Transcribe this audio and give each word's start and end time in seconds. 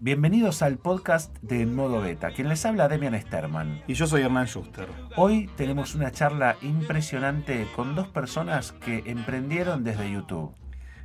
Bienvenidos 0.00 0.62
al 0.62 0.76
podcast 0.76 1.34
de 1.42 1.62
En 1.62 1.74
Modo 1.74 2.00
Beta. 2.00 2.30
Quien 2.30 2.48
les 2.48 2.64
habla, 2.64 2.88
Demian 2.88 3.20
Sterman. 3.20 3.82
Y 3.86 3.94
yo 3.94 4.06
soy 4.06 4.22
Hernán 4.22 4.46
Schuster. 4.46 4.86
Hoy 5.16 5.50
tenemos 5.56 5.94
una 5.94 6.12
charla 6.12 6.56
impresionante 6.62 7.66
con 7.74 7.94
dos 7.94 8.06
personas 8.06 8.72
que 8.72 9.02
emprendieron 9.06 9.82
desde 9.82 10.12
YouTube. 10.12 10.54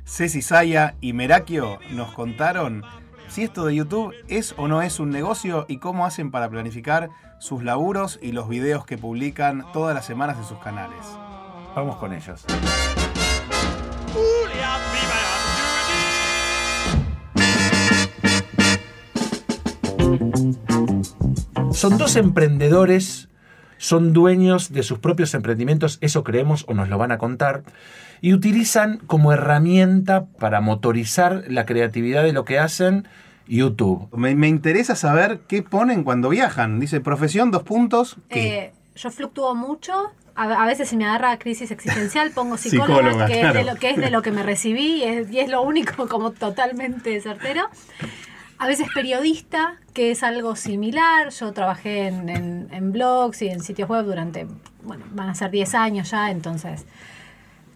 Ceci 0.04 0.42
Saya 0.42 0.94
y 1.00 1.14
Merakio 1.14 1.78
nos 1.90 2.12
contaron 2.12 2.84
si 3.28 3.42
esto 3.42 3.64
de 3.64 3.74
YouTube 3.74 4.14
es 4.28 4.54
o 4.56 4.68
no 4.68 4.82
es 4.82 5.00
un 5.00 5.10
negocio 5.10 5.66
y 5.68 5.78
cómo 5.78 6.06
hacen 6.06 6.30
para 6.30 6.48
planificar 6.48 7.10
sus 7.38 7.64
laburos 7.64 8.18
y 8.22 8.32
los 8.32 8.48
videos 8.48 8.84
que 8.84 8.98
publican 8.98 9.64
todas 9.72 9.94
las 9.94 10.04
semanas 10.04 10.36
en 10.36 10.44
sus 10.44 10.58
canales. 10.58 11.00
Vamos 11.74 11.96
con 11.96 12.12
ellos. 12.12 12.44
Son 21.72 21.96
dos 21.96 22.16
emprendedores, 22.16 23.30
son 23.78 24.12
dueños 24.12 24.70
de 24.70 24.82
sus 24.82 24.98
propios 24.98 25.32
emprendimientos, 25.32 25.96
eso 26.02 26.24
creemos 26.24 26.66
o 26.68 26.74
nos 26.74 26.90
lo 26.90 26.98
van 26.98 27.10
a 27.10 27.16
contar, 27.16 27.62
y 28.20 28.34
utilizan 28.34 28.98
como 29.06 29.32
herramienta 29.32 30.26
para 30.26 30.60
motorizar 30.60 31.44
la 31.48 31.64
creatividad 31.64 32.22
de 32.22 32.34
lo 32.34 32.44
que 32.44 32.58
hacen 32.58 33.08
YouTube. 33.46 34.08
Me, 34.14 34.34
me 34.34 34.48
interesa 34.48 34.94
saber 34.94 35.40
qué 35.48 35.62
ponen 35.62 36.04
cuando 36.04 36.28
viajan. 36.28 36.80
Dice 36.80 37.00
profesión, 37.00 37.50
dos 37.50 37.62
puntos. 37.62 38.18
¿qué? 38.28 38.58
Eh, 38.58 38.72
yo 38.94 39.10
fluctúo 39.10 39.54
mucho. 39.54 40.12
A, 40.34 40.62
a 40.62 40.66
veces 40.66 40.88
si 40.88 40.96
me 40.96 41.04
agarra 41.06 41.38
crisis 41.38 41.70
existencial 41.70 42.30
pongo 42.30 42.56
psicóloga, 42.58 42.96
Psicóloga, 43.02 43.26
que, 43.26 43.40
es 43.40 43.54
de 43.54 43.64
lo, 43.64 43.74
que 43.76 43.90
es 43.90 43.96
de 43.96 44.10
lo 44.10 44.22
que 44.22 44.30
me 44.32 44.42
recibí 44.42 44.96
y 44.96 45.02
es, 45.04 45.30
y 45.30 45.40
es 45.40 45.48
lo 45.50 45.62
único 45.62 46.06
como 46.08 46.30
totalmente 46.32 47.20
certero. 47.20 47.68
A 48.58 48.66
veces 48.66 48.88
periodista, 48.94 49.76
que 49.94 50.10
es 50.10 50.22
algo 50.22 50.54
similar. 50.54 51.30
Yo 51.30 51.52
trabajé 51.52 52.08
en, 52.08 52.28
en- 52.28 52.68
en 52.70 52.92
blogs 52.92 53.40
y 53.42 53.48
en 53.48 53.60
sitios 53.62 53.88
web 53.88 54.04
durante, 54.04 54.46
bueno, 54.82 55.04
van 55.12 55.30
a 55.30 55.34
ser 55.34 55.50
10 55.50 55.74
años 55.74 56.10
ya, 56.10 56.30
entonces 56.30 56.84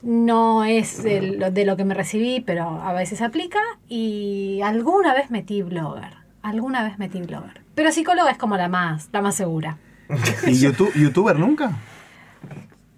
no 0.03 0.65
es 0.65 1.03
de 1.03 1.23
lo, 1.23 1.51
de 1.51 1.65
lo 1.65 1.77
que 1.79 1.85
me 1.85 1.95
recibí, 1.95 2.41
pero 2.41 2.83
a 2.83 2.93
veces 2.93 3.23
aplica. 3.23 3.61
Y 3.89 4.61
alguna 4.63 5.15
vez 5.15 5.31
metí 5.31 5.63
blogger. 5.63 6.15
Alguna 6.43 6.83
vez 6.85 6.99
metí 6.99 7.21
blogger. 7.23 7.63
Pero 7.75 7.91
psicóloga 7.91 8.31
es 8.31 8.37
como 8.39 8.57
la 8.59 8.69
más, 8.69 9.09
la 9.13 9.23
más 9.23 9.35
segura. 9.35 9.79
¿Y 10.47 10.59
YouTube, 10.61 10.93
youtuber 10.95 11.39
nunca? 11.39 11.73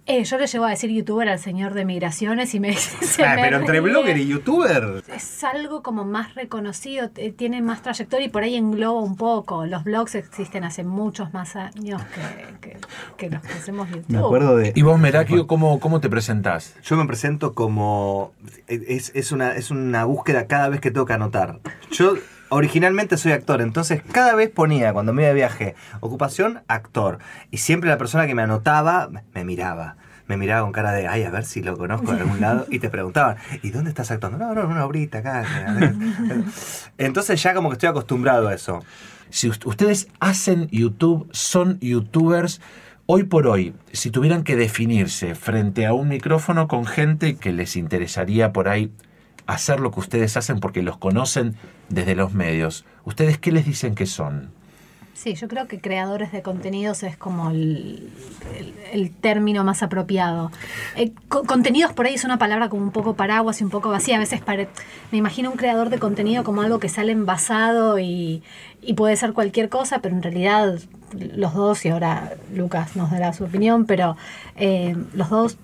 Eh, 0.09 0.23
yo 0.23 0.37
le 0.37 0.47
llevo 0.47 0.63
a 0.65 0.69
decir 0.69 0.89
youtuber 0.89 1.27
al 1.27 1.37
señor 1.37 1.73
de 1.73 1.83
migraciones 1.83 2.55
y 2.55 2.61
me 2.61 2.73
se 2.77 3.25
Ah, 3.25 3.35
me 3.35 3.41
pero 3.41 3.57
entre 3.57 3.73
ríe. 3.81 3.91
blogger 3.91 4.17
y 4.17 4.27
youtuber. 4.27 5.03
Es 5.13 5.43
algo 5.43 5.83
como 5.83 6.05
más 6.05 6.33
reconocido, 6.33 7.09
t- 7.09 7.31
tiene 7.33 7.61
más 7.61 7.81
trayectoria 7.81 8.27
y 8.27 8.29
por 8.29 8.43
ahí 8.43 8.55
engloba 8.55 9.01
un 9.01 9.17
poco. 9.17 9.65
Los 9.65 9.83
blogs 9.83 10.15
existen 10.15 10.63
hace 10.63 10.85
muchos 10.85 11.33
más 11.33 11.57
años 11.57 12.01
que, 12.61 12.69
que, 12.69 12.77
que 13.17 13.29
los 13.29 13.41
que 13.41 13.53
hacemos 13.53 13.89
YouTube. 13.89 14.05
Me 14.07 14.19
acuerdo 14.19 14.55
de. 14.55 14.71
Y 14.75 14.81
vos, 14.81 14.97
Merakio, 14.97 15.45
¿cómo, 15.45 15.79
cómo 15.81 15.99
te 15.99 16.09
presentás? 16.09 16.73
Yo 16.83 16.95
me 16.95 17.05
presento 17.05 17.53
como. 17.53 18.31
Es, 18.67 19.11
es 19.13 19.31
una, 19.33 19.55
es 19.55 19.71
una 19.71 20.05
búsqueda 20.05 20.47
cada 20.47 20.69
vez 20.69 20.79
que 20.79 20.89
tengo 20.89 21.05
que 21.05 21.13
anotar. 21.13 21.59
Yo 21.91 22.13
originalmente 22.49 23.17
soy 23.17 23.31
actor, 23.31 23.61
entonces 23.61 24.01
cada 24.11 24.35
vez 24.35 24.49
ponía, 24.49 24.93
cuando 24.93 25.13
me 25.13 25.23
iba 25.23 25.29
de 25.29 25.35
viaje, 25.35 25.75
ocupación, 25.99 26.61
actor. 26.67 27.19
Y 27.51 27.57
siempre 27.57 27.89
la 27.89 27.97
persona 27.97 28.27
que 28.27 28.35
me 28.35 28.41
anotaba 28.43 29.09
me 29.33 29.43
miraba. 29.45 29.97
Me 30.27 30.35
miraba 30.35 30.63
con 30.63 30.73
cara 30.73 30.91
de, 30.91 31.07
ay, 31.07 31.23
a 31.23 31.29
ver 31.29 31.45
si 31.45 31.61
lo 31.61 31.77
conozco 31.77 32.11
de 32.11 32.19
algún 32.19 32.41
lado. 32.41 32.65
Y 32.69 32.79
te 32.79 32.89
preguntaban, 32.89 33.37
¿y 33.63 33.69
dónde 33.71 33.89
estás 33.91 34.11
actuando? 34.11 34.37
No, 34.37 34.53
no, 34.53 34.67
una 34.67 34.85
obrita 34.85 35.19
acá. 35.19 35.45
Entonces 36.97 37.41
ya 37.41 37.53
como 37.53 37.69
que 37.69 37.73
estoy 37.73 37.89
acostumbrado 37.89 38.47
a 38.47 38.53
eso. 38.53 38.83
Si 39.29 39.49
ust- 39.49 39.65
ustedes 39.65 40.07
hacen 40.19 40.67
YouTube, 40.69 41.29
son 41.31 41.79
youtubers, 41.79 42.61
hoy 43.05 43.23
por 43.23 43.47
hoy, 43.47 43.73
si 43.91 44.11
tuvieran 44.11 44.43
que 44.43 44.55
definirse 44.55 45.35
frente 45.35 45.85
a 45.85 45.93
un 45.93 46.09
micrófono 46.09 46.67
con 46.67 46.85
gente 46.85 47.37
que 47.37 47.53
les 47.53 47.75
interesaría 47.75 48.51
por 48.51 48.67
ahí 48.69 48.91
hacer 49.47 49.79
lo 49.79 49.91
que 49.91 49.99
ustedes 50.01 50.37
hacen 50.37 50.59
porque 50.59 50.81
los 50.83 50.97
conocen 50.97 51.55
desde 51.89 52.15
los 52.15 52.33
medios, 52.33 52.85
¿ustedes 53.05 53.37
qué 53.37 53.51
les 53.51 53.65
dicen 53.65 53.95
que 53.95 54.05
son? 54.05 54.51
Sí, 55.13 55.33
yo 55.33 55.47
creo 55.47 55.67
que 55.67 55.81
creadores 55.81 56.31
de 56.31 56.43
contenidos 56.43 57.01
es 57.01 57.17
como 57.17 57.49
el, 57.49 58.11
término 59.19 59.63
más 59.63 59.81
apropiado. 59.81 60.51
Eh, 60.95 61.11
co- 61.27 61.43
contenidos 61.43 61.91
por 61.93 62.05
ahí 62.05 62.13
es 62.13 62.23
una 62.23 62.37
palabra 62.37 62.69
como 62.69 62.83
un 62.83 62.91
poco 62.91 63.15
paraguas 63.15 63.59
y 63.59 63.63
un 63.63 63.71
poco 63.71 63.89
vacía. 63.89 64.17
A 64.17 64.19
veces 64.19 64.41
me 65.11 65.17
imagino 65.17 65.49
un 65.49 65.57
creador 65.57 65.89
de 65.89 65.97
contenido 65.97 66.43
como 66.43 66.61
algo 66.61 66.79
que 66.79 66.87
sale 66.87 67.13
envasado 67.13 67.97
y, 67.97 68.43
y 68.83 68.93
puede 68.93 69.15
ser 69.15 69.33
cualquier 69.33 69.69
cosa, 69.69 69.99
pero 70.03 70.15
en 70.15 70.21
realidad 70.21 70.77
los 71.13 71.53
dos, 71.55 71.83
y 71.85 71.89
ahora 71.89 72.33
Lucas 72.53 72.95
nos 72.95 73.09
dará 73.09 73.33
su 73.33 73.45
opinión, 73.45 73.85
pero 73.87 74.17
eh, 74.55 74.95
los 75.13 75.31
dos 75.31 75.57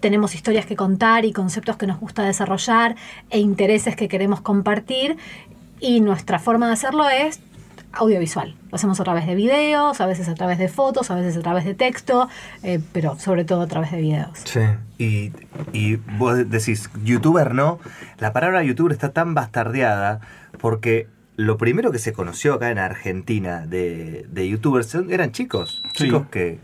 tenemos 0.00 0.34
historias 0.34 0.66
que 0.66 0.76
contar 0.76 1.24
y 1.24 1.32
conceptos 1.32 1.76
que 1.76 1.86
nos 1.86 1.98
gusta 1.98 2.22
desarrollar 2.22 2.96
e 3.30 3.38
intereses 3.38 3.96
que 3.96 4.08
queremos 4.08 4.40
compartir 4.40 5.16
y 5.80 6.00
nuestra 6.00 6.38
forma 6.38 6.66
de 6.66 6.72
hacerlo 6.74 7.08
es 7.08 7.40
audiovisual. 7.92 8.54
Lo 8.70 8.76
hacemos 8.76 9.00
a 9.00 9.04
través 9.04 9.26
de 9.26 9.34
videos, 9.34 10.00
a 10.00 10.06
veces 10.06 10.28
a 10.28 10.34
través 10.34 10.58
de 10.58 10.68
fotos, 10.68 11.10
a 11.10 11.14
veces 11.14 11.36
a 11.36 11.40
través 11.40 11.64
de 11.64 11.74
texto, 11.74 12.28
eh, 12.62 12.80
pero 12.92 13.18
sobre 13.18 13.44
todo 13.44 13.62
a 13.62 13.66
través 13.66 13.90
de 13.90 13.98
videos. 13.98 14.38
Sí. 14.44 14.60
Y, 14.98 15.32
y 15.72 15.96
vos 15.96 16.48
decís, 16.48 16.90
youtuber 17.02 17.54
no. 17.54 17.78
La 18.18 18.32
palabra 18.32 18.62
youtuber 18.62 18.92
está 18.92 19.12
tan 19.12 19.34
bastardeada 19.34 20.20
porque 20.58 21.08
lo 21.36 21.58
primero 21.58 21.92
que 21.92 21.98
se 21.98 22.12
conoció 22.12 22.54
acá 22.54 22.70
en 22.70 22.78
Argentina 22.78 23.66
de, 23.66 24.26
de 24.28 24.48
youtubers 24.48 24.94
eran 24.94 25.32
chicos. 25.32 25.82
Sí. 25.94 26.04
Chicos 26.04 26.26
que. 26.30 26.58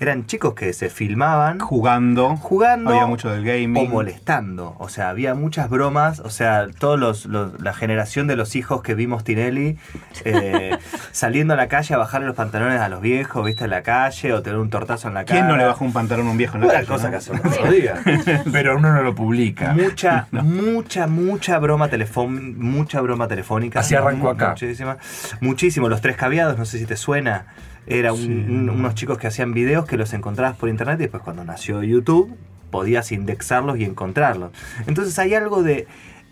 Eran 0.00 0.26
chicos 0.26 0.54
que 0.54 0.72
se 0.72 0.90
filmaban 0.90 1.60
Jugando. 1.60 2.36
jugando 2.36 2.90
Había 2.90 3.06
mucho 3.06 3.30
del 3.30 3.44
gaming. 3.44 3.86
o 3.86 3.88
molestando. 3.88 4.74
O 4.78 4.88
sea, 4.88 5.08
había 5.08 5.34
muchas 5.34 5.70
bromas. 5.70 6.20
O 6.20 6.30
sea, 6.30 6.66
todos 6.78 6.98
los, 6.98 7.26
los- 7.26 7.60
la 7.62 7.72
generación 7.74 8.26
de 8.26 8.34
los 8.36 8.56
hijos 8.56 8.82
que 8.82 8.94
vimos 8.94 9.22
Tinelli 9.24 9.78
eh, 10.24 10.76
saliendo 11.12 11.54
a 11.54 11.56
la 11.56 11.68
calle 11.68 11.94
a 11.94 11.98
bajarle 11.98 12.26
los 12.26 12.36
pantalones 12.36 12.80
a 12.80 12.88
los 12.88 13.00
viejos, 13.00 13.44
viste, 13.46 13.64
en 13.64 13.70
la 13.70 13.82
calle, 13.82 14.32
o 14.32 14.42
tener 14.42 14.58
un 14.58 14.68
tortazo 14.70 15.08
en 15.08 15.14
la 15.14 15.24
cara. 15.24 15.38
¿Quién 15.40 15.48
no 15.48 15.56
le 15.56 15.64
bajó 15.64 15.84
un 15.84 15.92
pantalón 15.92 16.26
a 16.26 16.30
un 16.32 16.36
viejo 16.38 16.56
en 16.56 16.62
la 16.62 16.66
Una 16.66 16.74
calle? 16.74 16.86
cosa 16.88 17.04
no? 17.04 17.10
que 17.10 17.16
hace 17.16 17.30
unos. 17.32 18.44
Pero 18.52 18.76
uno 18.76 18.92
no 18.92 19.02
lo 19.02 19.14
publica. 19.14 19.72
Mucha, 19.74 20.26
mucha, 20.32 21.06
mucha 21.06 21.58
broma 21.58 21.88
telefón, 21.88 22.58
mucha 22.58 23.00
broma 23.00 23.28
telefónica. 23.28 23.80
Así 23.80 23.94
arrancó 23.94 24.30
acá. 24.30 24.50
Muchísima. 24.50 24.96
Muchísimo. 25.40 25.88
Los 25.88 26.00
tres 26.00 26.16
caviados, 26.16 26.58
no 26.58 26.64
sé 26.64 26.78
si 26.78 26.86
te 26.86 26.96
suena. 26.96 27.46
Era 27.86 28.12
un- 28.12 28.18
Sí. 28.20 28.26
un- 28.28 28.70
unos 28.70 28.94
chicos 28.94 29.18
que 29.18 29.26
hacían 29.26 29.52
videos 29.52 29.84
que 29.86 29.96
los 29.96 30.12
encontrabas 30.14 30.56
por 30.56 30.68
internet 30.68 30.96
y 30.98 31.02
después 31.04 31.22
cuando 31.22 31.44
nació 31.44 31.82
YouTube 31.82 32.34
podías 32.70 33.12
indexarlos 33.12 33.78
y 33.78 33.84
encontrarlos. 33.84 34.50
Entonces 34.86 35.18
hay 35.18 35.34
algo 35.34 35.62
de 35.62 35.86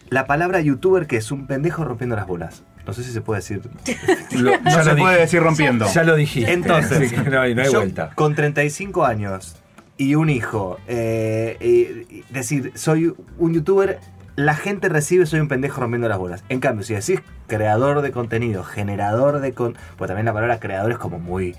la 0.09 0.27
palabra 0.27 0.61
youtuber 0.61 1.07
que 1.07 1.17
es 1.17 1.31
un 1.31 1.47
pendejo 1.47 1.85
rompiendo 1.85 2.17
las 2.17 2.27
bolas. 2.27 2.65
No 2.87 2.93
sé 2.93 3.05
si 3.05 3.13
se 3.13 3.21
puede 3.21 3.41
decir. 3.41 3.61
Lo- 4.33 4.59
No 4.61 4.71
ya 4.71 4.83
se 4.83 4.91
lo 4.91 4.97
puede 4.97 5.21
decir 5.21 5.41
rompiendo. 5.41 5.87
Ya 5.93 6.03
lo 6.03 6.17
dijiste. 6.17 6.53
Entonces, 6.53 7.13
que 7.13 7.31
no, 7.31 7.41
hay- 7.41 7.55
no 7.55 7.63
hay 7.63 7.71
yo, 7.73 7.79
vuelta. 7.79 8.11
Con 8.17 8.35
35 8.35 9.05
años 9.05 9.57
y 9.97 10.17
un 10.17 10.31
hijo, 10.31 10.79
eh, 10.89 12.25
decir, 12.31 12.73
soy 12.75 13.15
un 13.39 13.55
youtuber, 13.55 14.01
la 14.37 14.55
gente 14.55 14.89
recibe 14.89 15.27
soy 15.27 15.41
un 15.41 15.49
pendejo 15.49 15.81
rompiendo 15.81 16.09
las 16.09 16.19
bolas. 16.19 16.45
En 16.49 16.61
cambio, 16.61 16.85
si 16.85 16.95
decís 16.95 17.21
creador 17.47 18.01
de 18.03 18.13
contenido, 18.13 18.65
generador 18.65 19.41
de 19.41 19.53
con. 19.53 19.77
Pues 19.97 20.09
también 20.09 20.27
la 20.27 20.33
palabra 20.33 20.59
creador 20.61 20.93
es 20.93 20.99
como 20.99 21.19
muy. 21.19 21.55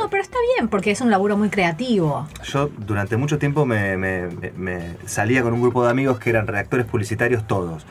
No, 0.00 0.10
pero 0.10 0.22
está 0.22 0.36
bien, 0.56 0.68
porque 0.68 0.90
es 0.90 1.00
un 1.00 1.10
laburo 1.10 1.36
muy 1.36 1.48
creativo. 1.48 2.26
Yo 2.42 2.70
durante 2.78 3.16
mucho 3.16 3.38
tiempo 3.38 3.64
me, 3.64 3.96
me- 3.96 4.26
me- 4.28 4.50
me 4.56 4.96
salía 5.06 5.42
con 5.42 5.52
un 5.52 5.60
grupo 5.62 5.84
de 5.84 5.90
amigos 5.90 6.18
que 6.18 6.30
eran 6.30 6.46
redactores 6.46 6.86
publicitarios 6.86 7.46
todos. 7.46 7.86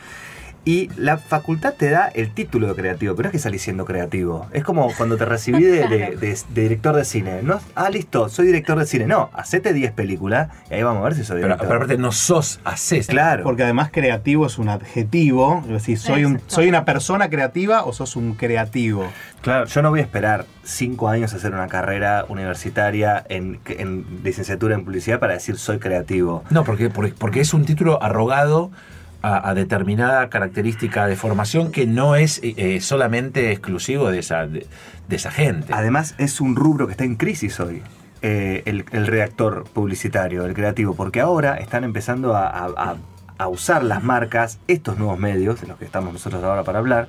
Y 0.66 0.90
la 0.98 1.18
facultad 1.20 1.76
te 1.76 1.92
da 1.92 2.08
el 2.08 2.32
título 2.32 2.68
de 2.68 2.74
creativo, 2.76 3.16
pero 3.16 3.28
no 3.28 3.30
es 3.30 3.32
que 3.34 3.40
salís 3.40 3.62
siendo 3.62 3.86
creativo. 3.86 4.48
Es 4.52 4.64
como 4.64 4.92
cuando 4.98 5.16
te 5.16 5.24
recibí 5.24 5.64
de, 5.64 5.88
de- 5.88 6.16
de- 6.20 6.38
de 6.50 6.62
director 6.64 6.96
de 6.96 7.06
cine. 7.06 7.42
No, 7.44 7.60
ah, 7.76 7.90
listo, 7.92 8.30
soy 8.30 8.48
director 8.48 8.80
de 8.80 8.86
cine. 8.88 9.06
No, 9.06 9.30
hacete 9.34 9.74
10 9.74 9.92
películas 9.92 10.50
y 10.72 10.74
ahí 10.74 10.82
vamos 10.84 11.02
a 11.02 11.04
ver 11.06 11.14
si 11.16 11.24
soy 11.24 11.36
Pero, 11.36 11.48
director. 11.50 11.68
pero 11.68 11.78
aparte 11.78 11.98
no 12.00 12.12
sos, 12.12 12.60
haces. 12.64 13.06
claro. 13.08 13.44
Porque 13.44 13.62
además 13.64 13.90
creativo 13.92 14.48
es 14.48 14.58
un 14.58 14.70
adjetivo. 14.70 15.62
Es 15.66 15.72
decir, 15.72 16.00
soy, 16.00 16.26
un, 16.26 16.42
soy 16.48 16.68
una 16.68 16.84
persona 16.84 17.30
creativa 17.30 17.86
o 17.86 17.94
sos 17.94 18.16
un 18.16 18.34
creativo. 18.34 19.08
Claro, 19.42 19.66
yo 19.68 19.82
no 19.84 19.92
voy 19.92 20.00
a 20.00 20.04
esperar 20.04 20.46
cinco 20.64 21.10
años 21.10 21.34
a 21.34 21.36
hacer 21.36 21.54
una 21.54 21.68
carrera 21.68 22.26
universitaria 22.28 23.24
en, 23.30 23.60
en 23.68 24.04
licenciatura 24.24 24.74
en 24.74 24.84
publicidad 24.84 25.20
para 25.20 25.34
decir 25.34 25.58
soy 25.58 25.78
creativo. 25.78 26.44
No, 26.50 26.64
porque, 26.64 26.90
porque, 26.90 27.14
porque 27.16 27.42
es 27.42 27.54
un 27.54 27.66
título 27.66 28.02
arrogado 28.02 28.72
a, 29.26 29.54
determinada 29.54 30.30
característica 30.30 31.08
de 31.08 31.16
formación 31.16 31.72
que 31.72 31.86
no 31.88 32.16
es 32.16 32.40
eh, 32.44 32.54
eh, 32.58 32.82
solamente 32.82 33.52
exclusivo 33.52 34.12
de 34.12 34.20
esa, 34.20 34.46
de, 34.48 34.68
esa 35.10 35.32
gente. 35.32 35.74
Además, 35.74 36.16
es 36.18 36.42
un 36.42 36.56
rubro 36.56 36.86
que 36.88 36.92
está 36.92 37.04
en 37.04 37.16
crisis 37.16 37.60
hoy. 37.60 37.82
eh, 38.22 38.64
el, 38.66 38.86
el 38.92 39.06
redactor 39.08 39.66
publicitario, 39.66 40.46
el 40.46 40.54
creativo, 40.54 40.96
porque 40.96 41.22
ahora 41.22 41.56
están 41.58 41.84
empezando 41.84 42.36
a, 42.36 42.48
a- 42.48 43.48
usar 43.48 43.84
las 43.84 44.02
marcas, 44.04 44.60
estos 44.68 44.98
nuevos 44.98 45.20
medios, 45.20 45.60
de 45.62 45.68
los 45.68 45.78
que 45.78 45.86
estamos 45.86 46.14
nosotros 46.14 46.42
ahora 46.44 46.64
para 46.64 46.80
hablar, 46.80 47.08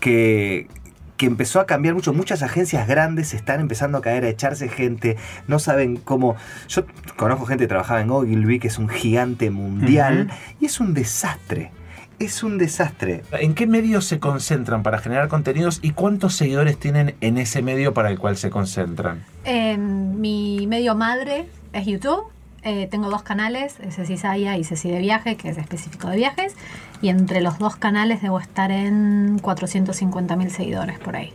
que, 0.00 0.68
que 1.16 1.26
empezó 1.26 1.60
a 1.60 1.66
cambiar 1.66 1.94
mucho. 1.94 2.12
Muchas 2.12 2.42
agencias 2.42 2.86
grandes 2.86 3.34
están 3.34 3.60
empezando 3.60 3.98
a 3.98 4.02
caer, 4.02 4.24
a 4.24 4.28
echarse 4.28 4.68
gente, 4.68 5.16
no 5.48 5.58
saben 5.58 5.96
cómo... 5.96 6.36
Yo 6.68 6.84
conozco 7.16 7.46
gente 7.46 7.64
que 7.64 7.68
trabajaba 7.68 8.00
en 8.00 8.10
Ogilvy, 8.10 8.58
que 8.58 8.68
es 8.68 8.78
un 8.78 8.88
gigante 8.88 9.50
mundial, 9.50 10.30
y 10.60 10.66
es 10.66 10.80
un 10.80 10.94
desastre. 10.94 11.70
Es 12.18 12.42
un 12.42 12.56
desastre. 12.56 13.22
¿En 13.32 13.54
qué 13.54 13.66
medios 13.66 14.06
se 14.06 14.18
concentran 14.18 14.82
para 14.82 14.98
generar 14.98 15.28
contenidos 15.28 15.80
y 15.82 15.90
cuántos 15.90 16.34
seguidores 16.34 16.78
tienen 16.78 17.14
en 17.20 17.36
ese 17.36 17.60
medio 17.60 17.92
para 17.92 18.10
el 18.10 18.18
cual 18.18 18.38
se 18.38 18.48
concentran? 18.48 19.24
Eh, 19.44 19.76
mi 19.76 20.66
medio 20.66 20.94
madre 20.94 21.46
es 21.74 21.84
YouTube. 21.84 22.35
Eh, 22.68 22.88
tengo 22.90 23.08
dos 23.10 23.22
canales, 23.22 23.76
Ceci 23.90 24.16
Saya 24.16 24.56
y 24.56 24.64
Ceci 24.64 24.90
de 24.90 24.98
Viajes, 24.98 25.36
que 25.36 25.50
es 25.50 25.56
específico 25.56 26.08
de 26.08 26.16
viajes. 26.16 26.56
Y 27.00 27.10
entre 27.10 27.40
los 27.40 27.60
dos 27.60 27.76
canales 27.76 28.22
debo 28.22 28.40
estar 28.40 28.72
en 28.72 29.38
450 29.40 30.34
mil 30.34 30.50
seguidores 30.50 30.98
por 30.98 31.14
ahí. 31.14 31.32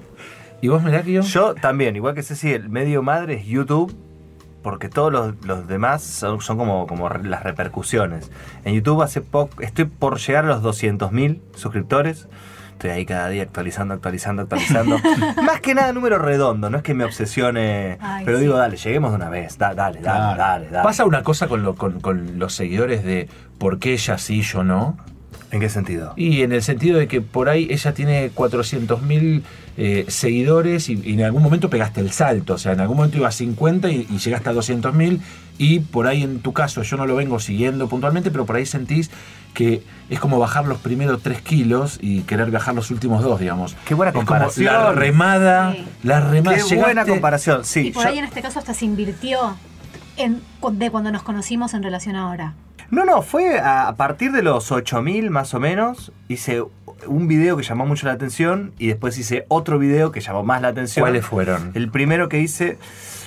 ¿Y 0.60 0.68
vos, 0.68 0.84
Merakio? 0.84 1.22
Yo 1.22 1.56
también, 1.56 1.96
igual 1.96 2.16
que 2.16 2.24
Ceci, 2.24 2.52
el 2.52 2.68
medio 2.68 3.02
madre 3.02 3.36
es 3.36 3.46
YouTube, 3.46 3.96
porque 4.62 4.90
todos 4.90 5.14
los, 5.14 5.46
los 5.46 5.70
demás 5.70 6.04
son, 6.04 6.42
son 6.42 6.58
como, 6.58 6.86
como 6.86 7.08
las 7.08 7.44
repercusiones. 7.44 8.30
En 8.66 8.74
YouTube 8.76 9.02
hace 9.02 9.22
poco, 9.22 9.62
estoy 9.62 9.86
por 9.86 10.20
llegar 10.20 10.44
a 10.44 10.50
los 10.50 10.62
200.000 10.62 11.40
suscriptores. 11.56 12.28
Estoy 12.82 12.90
ahí 12.98 13.06
cada 13.06 13.30
día 13.30 13.44
actualizando, 13.44 13.94
actualizando, 13.94 14.42
actualizando. 14.42 14.98
Más 15.44 15.62
que 15.62 15.76
nada 15.76 15.94
número 15.94 16.18
redondo, 16.18 16.72
no 16.72 16.78
es 16.78 16.84
que 16.84 16.96
me 16.96 17.04
obsesione. 17.04 18.00
Ay, 18.02 18.26
pero 18.26 18.38
sí. 18.40 18.46
digo, 18.46 18.58
dale, 18.58 18.76
lleguemos 18.76 19.12
de 19.12 19.18
una 19.18 19.30
vez. 19.30 19.56
Da- 19.60 19.76
dale, 19.76 20.02
dale, 20.02 20.02
Claro. 20.34 20.38
dale, 20.40 20.70
dale. 20.72 20.84
Pasa 20.84 21.06
una 21.06 21.22
cosa 21.22 21.48
con, 21.48 21.62
lo- 21.62 21.76
con- 21.76 22.00
con 22.00 22.40
los 22.40 22.56
seguidores 22.56 23.04
de 23.04 23.30
por 23.60 23.78
qué 23.78 23.94
ella 23.94 24.18
sí, 24.18 24.42
yo 24.42 24.64
no. 24.64 24.98
¿En 25.52 25.60
qué 25.60 25.70
sentido? 25.70 26.14
Y 26.16 26.44
en 26.44 26.54
el 26.54 26.64
sentido 26.64 26.98
de 26.98 27.08
que 27.08 27.20
por 27.22 27.50
ahí 27.50 27.68
ella 27.70 27.94
tiene 27.94 28.32
400.000 28.34 29.42
eh, 29.78 30.06
seguidores 30.08 30.90
y, 30.90 31.02
y 31.04 31.14
en 31.14 31.24
algún 31.24 31.44
momento 31.44 31.70
pegaste 31.70 32.00
el 32.02 32.12
salto. 32.12 32.54
O 32.54 32.58
sea, 32.58 32.72
en 32.74 32.80
algún 32.80 32.98
momento 32.98 33.18
iba 33.18 33.28
a 33.28 33.32
50 33.32 33.90
y, 33.90 34.08
y 34.10 34.18
llegaste 34.18 34.50
a 34.50 34.54
200.000 34.54 35.20
y 35.58 35.80
por 35.82 36.08
ahí 36.08 36.24
en 36.24 36.40
tu 36.40 36.54
caso 36.54 36.82
yo 36.84 36.98
no 36.98 37.06
lo 37.06 37.16
vengo 37.16 37.40
siguiendo 37.40 37.88
puntualmente, 37.90 38.32
pero 38.32 38.46
por 38.46 38.56
ahí 38.56 38.66
sentís 38.66 39.12
que 39.54 39.84
es 40.10 40.20
como 40.22 40.40
bajar 40.40 40.66
los 40.66 40.78
primeros 40.80 41.22
3 41.22 41.42
kilos 41.42 42.00
y 42.02 42.22
querer 42.22 42.50
bajar 42.50 42.74
los 42.74 42.90
últimos 42.90 43.22
dos, 43.24 43.40
digamos. 43.40 43.76
Qué 43.86 43.94
buena 43.94 44.12
Es 44.12 44.14
como 44.16 44.26
comparación. 44.26 44.66
la 44.74 44.94
remada, 44.94 45.74
Sí. 45.74 45.86
la 46.04 46.22
remada. 46.22 46.58
Qué 46.68 46.76
buena 46.78 47.06
comparación, 47.06 47.66
sí. 47.66 47.88
y 47.88 47.92
por 47.92 48.04
yo- 48.04 48.10
ahí 48.10 48.20
en 48.20 48.26
este 48.26 48.42
caso 48.42 48.60
hasta 48.60 48.74
se 48.74 48.86
invirtió 48.86 49.56
en, 50.18 50.42
de 50.72 50.90
cuando 50.92 51.12
nos 51.12 51.24
conocimos 51.24 51.74
en 51.74 51.84
relación 51.84 52.16
a 52.16 52.24
ahora. 52.24 52.54
No, 52.92 53.06
no, 53.06 53.22
fue 53.22 53.58
a, 53.58 53.94
partir 53.96 54.34
de 54.34 54.44
los 54.44 54.70
8000 54.70 55.30
más 55.30 55.54
o 55.54 55.60
menos. 55.62 56.12
Hice 56.28 56.62
un 57.08 57.28
video 57.30 57.56
que 57.56 57.64
llamó 57.64 57.86
mucho 57.86 58.06
la 58.06 58.14
atención 58.14 58.74
y 58.78 58.88
después 58.88 59.18
hice 59.18 59.46
otro 59.48 59.80
video 59.80 60.12
que 60.12 60.20
llamó 60.20 60.44
más 60.44 60.62
la 60.62 60.68
atención. 60.68 61.04
¿Cuáles 61.04 61.26
fueron? 61.26 61.72
El 61.74 61.90
primero 61.90 62.28
que 62.28 62.40
hice. 62.40 62.78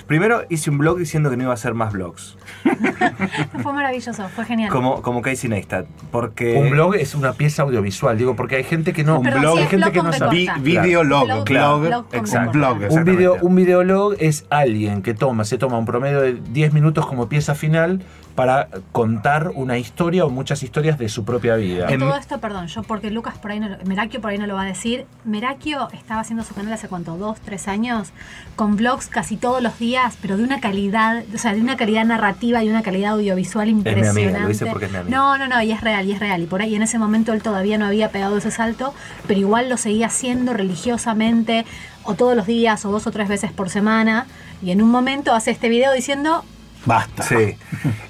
Primero 0.05 0.43
hice 0.49 0.69
un 0.69 0.77
blog 0.77 0.99
diciendo 0.99 1.31
que 1.31 1.37
no 1.37 1.43
iba 1.43 1.51
a 1.51 1.55
hacer 1.55 1.73
más 1.73 1.91
blogs. 1.93 2.37
Fue 3.63 3.73
maravilloso, 3.73 4.29
fue 4.29 4.45
genial. 4.45 4.69
Como, 4.69 5.01
como 5.01 5.23
Casey 5.23 5.49
Neistat. 5.49 5.87
Porque. 6.11 6.57
Un 6.57 6.69
blog 6.69 6.93
es 6.93 7.15
una 7.15 7.33
pieza 7.33 7.63
audiovisual, 7.63 8.15
digo, 8.15 8.35
porque 8.35 8.57
hay 8.57 8.63
gente 8.63 8.93
que 8.93 9.03
no. 9.03 9.17
Un 9.17 9.23
Perdón, 9.23 9.41
blog, 9.41 9.57
hay 9.57 9.63
es 9.63 9.69
gente 9.71 9.89
blog 9.89 9.93
que 9.93 10.03
no 10.03 10.13
sabe. 10.13 10.47
Videolog, 10.59 11.27
Blog- 11.27 11.81
blog, 11.81 12.05
exacto, 12.11 12.51
blog, 12.51 12.77
Un, 12.91 13.03
video, 13.03 13.37
un 13.41 13.55
videolog 13.55 14.15
es 14.19 14.45
alguien 14.51 15.01
que 15.01 15.15
toma, 15.15 15.43
se 15.43 15.57
toma 15.57 15.79
un 15.79 15.85
promedio 15.85 16.21
de 16.21 16.33
10 16.33 16.73
minutos 16.73 17.07
como 17.07 17.27
pieza 17.27 17.55
final 17.55 18.03
para 18.35 18.67
contar 18.91 19.51
una 19.55 19.77
historia 19.77 20.25
o 20.25 20.29
muchas 20.29 20.61
historias 20.61 20.97
de 20.99 21.07
su 21.07 21.23
propia 21.23 21.55
vida. 21.55 21.87
De 21.87 21.93
En- 21.93 21.99
todo 22.01 22.15
esto, 22.17 22.39
perdón, 22.39 22.67
yo 22.67 22.83
porque 22.83 23.09
Lucas 23.09 23.37
por 23.37 23.51
ahí 23.51 23.61
no, 23.61 23.69
lo- 23.69 23.77
Merakio 23.85 24.19
por 24.19 24.31
ahí 24.31 24.37
no 24.37 24.45
lo 24.45 24.55
va 24.55 24.63
a 24.63 24.65
decir. 24.65 25.05
Merakio 25.23 25.87
estaba 25.93 26.19
haciendo 26.21 26.43
su 26.43 26.53
canal 26.53 26.73
hace 26.73 26.89
cuánto, 26.89 27.15
dos, 27.17 27.39
tres 27.39 27.67
años, 27.69 28.09
con 28.57 28.75
vlogs 28.75 29.07
casi 29.07 29.37
todos 29.37 29.63
los 29.63 29.79
días, 29.79 30.17
pero 30.21 30.35
de 30.35 30.43
una 30.43 30.59
calidad, 30.59 31.23
o 31.33 31.37
sea, 31.37 31.53
de 31.53 31.61
una 31.61 31.77
calidad 31.77 32.03
narrativa 32.03 32.61
y 32.61 32.69
una 32.69 32.81
calidad 32.83 33.13
audiovisual 33.13 33.67
mi 33.67 33.71
amiga, 33.73 33.91
impresionante. 33.91 34.39
lo 34.41 34.47
dice 34.49 34.65
porque 34.65 34.85
es 34.85 34.91
mi 34.91 34.97
amiga. 34.97 35.17
No, 35.17 35.37
no, 35.37 35.47
no, 35.47 35.61
y 35.61 35.71
es 35.71 35.79
real, 35.81 36.05
y 36.05 36.11
es 36.11 36.19
real. 36.19 36.41
Y 36.41 36.45
por 36.45 36.61
ahí 36.61 36.75
en 36.75 36.81
ese 36.81 36.99
momento 36.99 37.31
él 37.31 37.41
todavía 37.41 37.77
no 37.77 37.85
había 37.85 38.09
pegado 38.09 38.37
ese 38.37 38.51
salto, 38.51 38.93
pero 39.27 39.39
igual 39.39 39.69
lo 39.69 39.77
seguía 39.77 40.07
haciendo 40.07 40.53
religiosamente, 40.53 41.65
o 42.03 42.15
todos 42.15 42.35
los 42.35 42.45
días, 42.45 42.83
o 42.85 42.91
dos 42.91 43.07
o 43.07 43.11
tres 43.11 43.27
veces 43.29 43.51
por 43.51 43.69
semana. 43.69 44.25
Y 44.61 44.71
en 44.71 44.81
un 44.81 44.89
momento 44.91 45.33
hace 45.33 45.51
este 45.51 45.69
video 45.69 45.91
diciendo, 45.93 46.43
Basta. 46.85 47.23
Sí. 47.23 47.57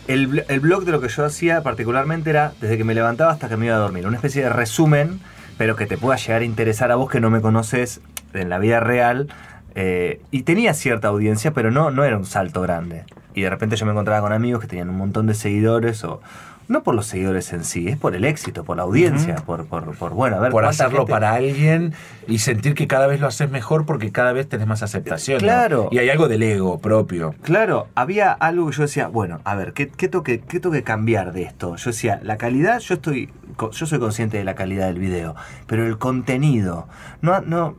El, 0.07 0.43
el 0.47 0.59
blog 0.59 0.83
de 0.85 0.91
lo 0.91 1.01
que 1.01 1.07
yo 1.07 1.23
hacía 1.25 1.63
particularmente 1.63 2.29
era 2.29 2.53
desde 2.59 2.77
que 2.77 2.83
me 2.83 2.93
levantaba 2.93 3.31
hasta 3.31 3.47
que 3.49 3.57
me 3.57 3.67
iba 3.67 3.75
a 3.75 3.79
dormir. 3.79 4.05
Una 4.05 4.17
especie 4.17 4.43
de 4.43 4.49
resumen, 4.49 5.21
pero 5.57 5.75
que 5.75 5.85
te 5.85 5.97
pueda 5.97 6.17
llegar 6.17 6.41
a 6.41 6.45
interesar 6.45 6.91
a 6.91 6.95
vos 6.95 7.09
que 7.09 7.19
no 7.21 7.29
me 7.29 7.41
conoces 7.41 8.01
en 8.33 8.49
la 8.49 8.59
vida 8.59 8.79
real. 8.81 9.27
eh, 9.75 10.21
y 10.31 10.43
tenía 10.43 10.73
cierta 10.73 11.09
audiencia, 11.09 11.51
pero 11.51 11.69
no, 11.69 11.91
no 11.91 12.03
era 12.03 12.17
un 12.17 12.25
salto 12.25 12.61
grande. 12.61 13.03
Y 13.33 13.41
de 13.41 13.49
repente 13.49 13.75
yo 13.75 13.85
me 13.85 13.91
encontraba 13.91 14.21
con 14.21 14.31
amigos 14.31 14.61
que 14.61 14.67
tenían 14.67 14.89
un 14.89 14.97
montón 14.97 15.27
de 15.27 15.33
seguidores 15.33 16.03
o... 16.03 16.21
No 16.67 16.81
por 16.81 16.95
los 16.95 17.05
seguidores 17.05 17.53
en 17.53 17.63
sí, 17.63 17.87
es 17.87 17.97
por 17.97 18.15
el 18.15 18.25
éxito, 18.25 18.63
por 18.63 18.77
la 18.77 18.83
audiencia, 18.83 19.35
por, 19.35 19.67
por, 19.67 19.95
por, 19.95 20.13
bueno, 20.13 20.37
a 20.37 20.39
ver 20.39 20.51
por 20.51 20.65
hacerlo 20.65 20.99
gente- 20.99 21.11
para 21.11 21.33
alguien 21.33 21.93
y 22.27 22.39
sentir 22.39 22.73
que 22.73 22.87
cada 22.87 23.05
vez 23.05 23.19
lo 23.19 23.27
haces 23.27 23.51
mejor 23.51 23.85
porque 23.85 24.11
cada 24.11 24.33
vez 24.33 24.49
tenés 24.49 24.65
más 24.65 24.81
aceptación. 24.81 25.37
¿no? 25.37 25.43
Claro. 25.43 25.89
Y 25.91 25.99
hay 25.99 26.09
algo 26.09 26.27
del 26.27 26.41
ego 26.41 26.79
propio. 26.79 27.35
Claro, 27.43 27.87
había 27.93 28.31
algo 28.31 28.67
que 28.69 28.75
yo 28.77 28.81
decía, 28.81 29.07
bueno, 29.07 29.41
a 29.43 29.53
ver, 29.55 29.73
¿qué, 29.73 29.89
qué, 29.89 30.07
tengo 30.07 30.23
que, 30.23 30.39
qué 30.39 30.59
tengo 30.59 30.73
que 30.73 30.81
cambiar 30.83 31.33
de 31.33 31.43
esto? 31.43 31.75
Yo 31.75 31.91
decía, 31.91 32.19
la 32.23 32.37
calidad, 32.37 32.79
yo 32.79 32.95
estoy, 32.95 33.29
yo 33.71 33.85
soy 33.85 33.99
consciente 33.99 34.37
de 34.37 34.43
la 34.43 34.55
calidad 34.55 34.87
del 34.87 34.97
video, 34.97 35.35
pero 35.67 35.85
el 35.85 35.99
contenido, 35.99 36.87
no, 37.21 37.41
no, 37.41 37.75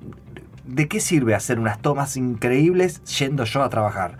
¿de 0.64 0.86
qué 0.86 1.00
sirve 1.00 1.34
hacer 1.34 1.58
unas 1.58 1.80
tomas 1.80 2.16
increíbles 2.16 3.02
yendo 3.18 3.42
yo 3.44 3.62
a 3.64 3.68
trabajar? 3.68 4.18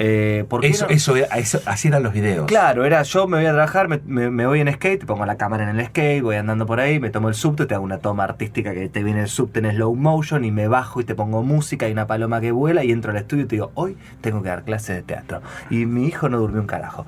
Eh, 0.00 0.44
porque 0.48 0.68
Eso, 0.68 0.84
era- 0.86 0.94
eso, 0.94 1.16
eso- 1.16 1.60
así 1.66 1.88
eran 1.88 2.04
los 2.04 2.12
videos. 2.12 2.46
Claro, 2.46 2.84
era 2.84 3.02
yo 3.02 3.26
me 3.26 3.38
voy 3.38 3.46
a 3.46 3.52
trabajar, 3.52 3.88
me, 3.88 4.00
me- 4.06 4.30
me 4.30 4.46
voy 4.46 4.60
en 4.60 4.72
skate, 4.72 5.04
pongo 5.04 5.26
la 5.26 5.36
cámara 5.36 5.68
en 5.68 5.76
el 5.76 5.86
skate, 5.86 6.22
voy 6.22 6.36
andando 6.36 6.66
por 6.66 6.78
ahí, 6.78 7.00
me 7.00 7.10
tomo 7.10 7.28
el 7.28 7.34
subte, 7.34 7.66
te 7.66 7.74
hago 7.74 7.82
una 7.84 7.98
toma 7.98 8.22
artística 8.24 8.72
que 8.74 8.88
te 8.88 9.02
viene 9.02 9.22
el 9.22 9.28
subte 9.28 9.58
en 9.58 9.70
slow 9.72 9.94
motion 9.96 10.44
y 10.44 10.52
me 10.52 10.68
bajo 10.68 11.00
y 11.00 11.04
te 11.04 11.14
pongo 11.16 11.42
música 11.42 11.88
y 11.88 11.92
una 11.92 12.06
paloma 12.06 12.40
que 12.40 12.52
vuela 12.52 12.84
y 12.84 12.92
entro 12.92 13.10
al 13.10 13.16
estudio 13.16 13.44
y 13.44 13.46
te 13.48 13.56
digo, 13.56 13.72
hoy 13.74 13.96
tengo 14.20 14.40
que 14.42 14.48
dar 14.50 14.62
clases 14.62 14.94
de 14.96 15.02
teatro. 15.02 15.42
Y 15.68 15.84
mi 15.86 16.06
hijo 16.06 16.28
no 16.28 16.38
durmió 16.38 16.60
un 16.60 16.66
carajo. 16.68 17.04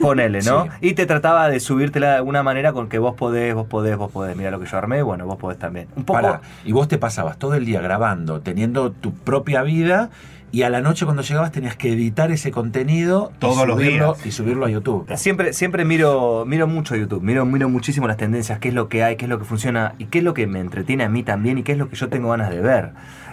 Ponele, 0.00 0.40
¿no? 0.42 0.64
Sí. 0.64 0.70
Y 0.80 0.92
te 0.94 1.06
trataba 1.06 1.48
de 1.48 1.60
subírtela 1.60 2.08
de 2.10 2.14
alguna 2.16 2.42
manera 2.42 2.72
con 2.72 2.88
que 2.88 2.98
vos 2.98 3.14
podés, 3.14 3.54
vos 3.54 3.66
podés, 3.66 3.96
vos 3.96 4.10
podés. 4.10 4.36
Mira 4.36 4.50
lo 4.50 4.60
que 4.60 4.66
yo 4.66 4.76
armé, 4.76 5.02
bueno, 5.02 5.26
vos 5.26 5.36
podés 5.36 5.58
también. 5.58 5.88
Un 5.96 6.04
poco... 6.04 6.20
Pará, 6.20 6.40
y 6.64 6.72
vos 6.72 6.88
te 6.88 6.98
pasabas 6.98 7.38
todo 7.38 7.54
el 7.54 7.64
día 7.64 7.80
grabando, 7.80 8.40
teniendo 8.40 8.90
tu 8.92 9.12
propia 9.12 9.62
vida, 9.62 10.10
y 10.52 10.62
a 10.62 10.70
la 10.70 10.80
noche 10.80 11.04
cuando 11.04 11.22
llegabas 11.22 11.50
tenías 11.50 11.74
que 11.76 11.92
editar 11.92 12.30
ese 12.30 12.52
contenido 12.52 13.32
y 13.34 13.38
Todos 13.40 13.66
los 13.66 13.76
subirlo- 13.76 14.14
días. 14.14 14.26
y 14.26 14.30
subirlo 14.30 14.66
a 14.66 14.70
YouTube. 14.70 15.04
Siempre, 15.16 15.52
siempre 15.52 15.84
miro, 15.84 16.44
miro 16.46 16.68
mucho 16.68 16.94
YouTube, 16.94 17.22
miro, 17.22 17.44
miro 17.44 17.68
muchísimo 17.68 18.06
las 18.06 18.16
tendencias, 18.16 18.60
qué 18.60 18.68
es 18.68 18.74
lo 18.74 18.88
que 18.88 19.02
hay, 19.02 19.16
qué 19.16 19.24
es 19.24 19.28
lo 19.28 19.40
que 19.40 19.44
funciona 19.44 19.94
y 19.98 20.04
qué 20.04 20.18
es 20.18 20.24
lo 20.24 20.32
que 20.32 20.46
me 20.46 20.60
entretiene 20.60 21.02
a 21.02 21.08
mí 21.08 21.24
también 21.24 21.58
y 21.58 21.64
qué 21.64 21.72
es 21.72 21.78
lo 21.78 21.88
que 21.88 21.96
yo 21.96 22.08
tengo 22.08 22.30
ganas 22.30 22.50
de 22.50 22.60
ver. 22.60 22.90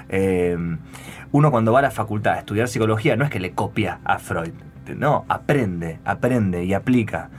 Eh, 0.09 0.57
uno 1.31 1.51
cuando 1.51 1.71
va 1.71 1.79
a 1.79 1.83
la 1.83 1.91
facultad 1.91 2.33
a 2.33 2.39
estudiar 2.39 2.67
psicología 2.67 3.15
no 3.15 3.23
es 3.23 3.29
que 3.29 3.39
le 3.39 3.51
copia 3.51 3.99
a 4.03 4.17
Freud, 4.17 4.51
no, 4.95 5.25
aprende, 5.27 5.99
aprende 6.05 6.63
y 6.63 6.73
aplica. 6.73 7.29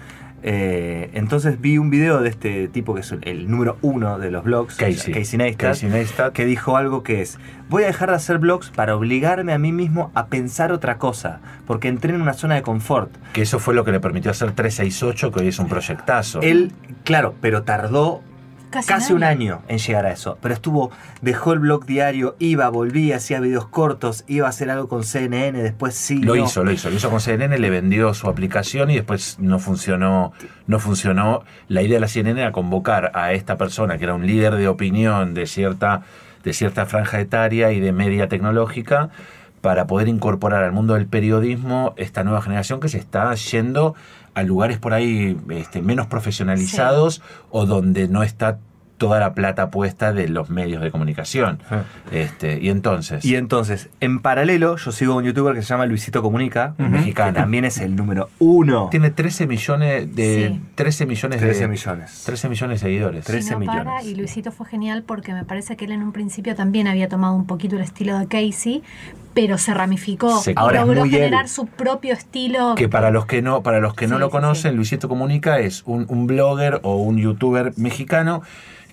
Eh, 0.45 1.11
entonces 1.13 1.61
vi 1.61 1.79
un 1.79 1.89
video 1.89 2.21
de 2.21 2.29
este 2.29 2.67
tipo 2.67 2.95
que 2.95 3.03
es 3.03 3.15
el, 3.23 3.49
número 3.49 3.79
uno 3.81 4.19
de 4.19 4.31
los 4.33 4.43
blogs, 4.43 4.75
Casey. 4.75 5.15
Casey 5.15 5.39
Neistat, 5.39 5.69
Casey 5.69 5.89
Neistat. 5.89 6.33
que 6.33 6.45
dijo 6.45 6.77
algo 6.77 7.05
que 7.05 7.23
es, 7.23 7.39
voy 7.69 7.85
a 7.85 7.87
dejar 7.87 8.11
de 8.11 8.17
hacer 8.17 8.39
blogs 8.39 8.71
para 8.71 8.97
obligarme 8.97 9.53
a 9.53 9.59
mí 9.59 9.71
mismo 9.71 10.11
a 10.15 10.27
pensar 10.27 10.73
otra 10.73 10.99
cosa, 10.99 11.41
porque 11.67 11.89
entré 11.89 12.15
en 12.15 12.21
una 12.21 12.33
zona 12.33 12.57
de 12.57 12.63
confort. 12.63 13.13
Que 13.33 13.43
eso 13.43 13.61
fue 13.61 13.75
lo 13.75 13.85
que 13.85 13.93
le 13.93 14.01
permitió 14.01 14.33
hacer 14.33 14.51
368, 14.51 15.31
que 15.31 15.41
hoy 15.41 15.49
es 15.49 15.59
un 15.61 15.69
proyectazo. 15.69 16.41
Él, 16.43 16.73
claro, 17.05 17.35
pero 17.41 17.63
tardó 17.63 18.23
casi, 18.73 18.89
casi 18.89 19.13
un 19.13 19.23
año 19.23 19.63
en 19.69 19.79
llegar 19.79 20.07
a 20.07 20.11
eso. 20.11 20.39
Pero 20.41 20.55
estuvo, 20.55 20.91
dejó 21.21 21.53
el 21.53 21.61
blog 21.61 21.87
diario, 21.87 22.35
iba, 22.41 22.69
volvía, 22.69 23.17
hacía 23.17 23.39
videos 23.39 23.69
cortos, 23.69 24.25
iba 24.27 24.47
a 24.47 24.51
hacer 24.51 24.71
algo 24.71 24.89
con 24.89 25.05
CNN, 25.05 25.63
después 25.63 25.95
sí. 25.95 26.21
Lo 26.21 26.35
no. 26.35 26.45
hizo, 26.45 26.65
lo 26.65 26.73
hizo. 26.73 26.91
Lo 26.91 26.97
hizo 26.97 27.11
con 27.11 27.21
CNN, 27.21 27.57
le 27.59 27.71
vendió 27.71 28.13
su 28.15 28.29
aplicación 28.29 28.91
y 28.91 28.97
después 28.97 29.37
no 29.39 29.61
funcionó. 29.61 30.33
No 30.67 30.81
funcionó. 30.81 31.45
La 31.69 31.83
idea 31.83 31.95
de 31.95 32.01
la 32.01 32.09
CNN 32.09 32.41
era 32.41 32.51
convocar 32.51 33.13
a 33.15 33.33
esta 33.33 33.57
persona, 33.57 33.99
que 33.99 34.05
era 34.05 34.15
un 34.15 34.27
líder 34.27 34.57
de 34.57 34.67
opinión 34.67 35.35
de 35.35 35.47
cierta, 35.47 36.03
de 36.43 36.53
cierta 36.53 36.87
franja 36.87 37.21
etaria 37.21 37.71
y 37.73 37.81
de 37.81 37.93
media 37.93 38.29
tecnológica, 38.29 39.11
para 39.61 39.87
poder 39.87 40.09
incorporar 40.09 40.65
al 40.65 40.73
mundo 40.73 40.95
del 40.95 41.07
periodismo 41.07 41.95
esta 41.97 42.25
nueva 42.25 42.43
generación 42.43 42.81
que 42.81 42.89
se 42.89 42.99
está 42.99 43.33
yendo 43.35 43.95
a 44.35 44.43
lugares 44.43 44.79
por 44.79 44.95
ahí 44.95 45.37
este, 45.51 45.83
menos 45.83 46.07
profesionalizados 46.07 47.23
o 47.51 47.67
donde 47.67 48.09
no 48.09 48.23
está 48.23 48.59
toda 48.99 49.19
la 49.19 49.35
plata 49.35 49.69
puesta 49.71 50.13
de 50.13 50.29
los 50.29 50.49
medios 50.49 50.81
de 50.81 50.93
comunicación. 50.93 51.59
Ah. 51.69 51.83
Este, 52.13 52.61
y 52.61 52.69
entonces, 52.69 53.25
Y 53.25 53.35
entonces, 53.35 53.91
en 53.99 54.21
paralelo, 54.21 54.77
yo 54.77 54.93
sigo 54.93 55.15
a 55.15 55.17
un 55.17 55.25
youtuber 55.25 55.57
que 55.57 55.63
se 55.63 55.69
llama 55.69 55.87
Luisito 55.87 56.23
Comunica, 56.23 56.75
mexicano. 56.79 57.33
Que 57.33 57.41
también 57.41 57.65
es 57.65 57.79
el 57.79 57.97
número 57.97 58.29
uno. 58.39 58.89
tiene 58.93 59.11
13 59.11 59.49
millones 59.49 60.15
de 60.15 60.51
Sí. 60.55 60.61
13 60.77 61.07
millones 61.07 61.41
13 61.41 61.61
de 61.63 61.69
millones. 61.69 62.23
13 62.25 62.49
millones 62.49 62.81
de 62.81 62.87
seguidores. 62.87 63.25
Tres. 63.25 63.45
13 63.49 63.55
Y 63.55 63.67
no 63.67 63.73
para, 63.73 63.83
millones. 63.85 64.07
y 64.07 64.15
Luisito 64.15 64.53
fue 64.53 64.67
genial 64.67 65.03
porque 65.05 65.33
me 65.33 65.45
parece 65.45 65.77
que 65.77 65.87
él 65.87 65.91
en 65.93 66.03
un 66.05 66.13
principio 66.13 66.55
también 66.55 66.87
había 66.87 67.09
tomado 67.09 67.35
un 67.35 67.47
poquito 67.49 67.75
el 67.75 67.83
estilo 67.83 68.17
de 68.21 68.29
Casey, 68.29 68.85
pero 69.35 69.59
se 69.59 69.73
ramificó. 69.75 70.41
Se- 70.41 70.53
y 70.53 70.55
Ahora 70.57 70.81
es 70.81 70.87
logró 70.87 71.05
él. 71.05 71.11
generar 71.11 71.49
su 71.49 71.67
propio 71.67 72.13
estilo. 72.15 72.75
Que 72.75 72.89
para 72.89 73.11
los 73.11 73.27
que 73.27 73.43
no, 73.43 73.63
para 73.63 73.81
los 73.81 73.95
que 73.95 74.07
no 74.07 74.17
Sí, 74.17 74.21
lo 74.21 74.31
conocen, 74.31 74.73
sí. 74.73 74.77
Luisito 74.77 75.09
Comunica 75.09 75.59
es 75.59 75.83
un, 75.87 76.07
un 76.09 76.27
blogger 76.27 76.81
o 76.83 76.97
un 76.97 77.19
youtuber 77.19 77.73
mexicano. 77.77 78.43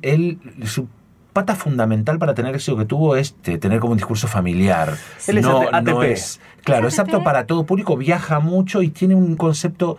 Él, 0.01 0.39
su 0.65 0.87
pata 1.33 1.55
fundamental 1.55 2.17
para 2.17 2.33
tener 2.33 2.55
éxito 2.55 2.75
que 2.75 2.85
tuvo 2.85 3.15
es 3.15 3.33
tener 3.35 3.79
como 3.79 3.91
un 3.91 3.97
discurso 3.97 4.27
familiar. 4.27 4.97
Él 5.27 5.37
es 5.37 5.45
no, 5.45 5.61
ATP. 5.71 5.87
no 5.87 6.03
es. 6.03 6.39
Claro, 6.63 6.87
es 6.87 6.95
Es 6.95 6.99
apto 6.99 7.23
para 7.23 7.45
todo 7.45 7.65
público, 7.65 7.95
viaja 7.97 8.39
mucho 8.39 8.81
y 8.81 8.89
tiene 8.89 9.15
un 9.15 9.35
concepto, 9.35 9.97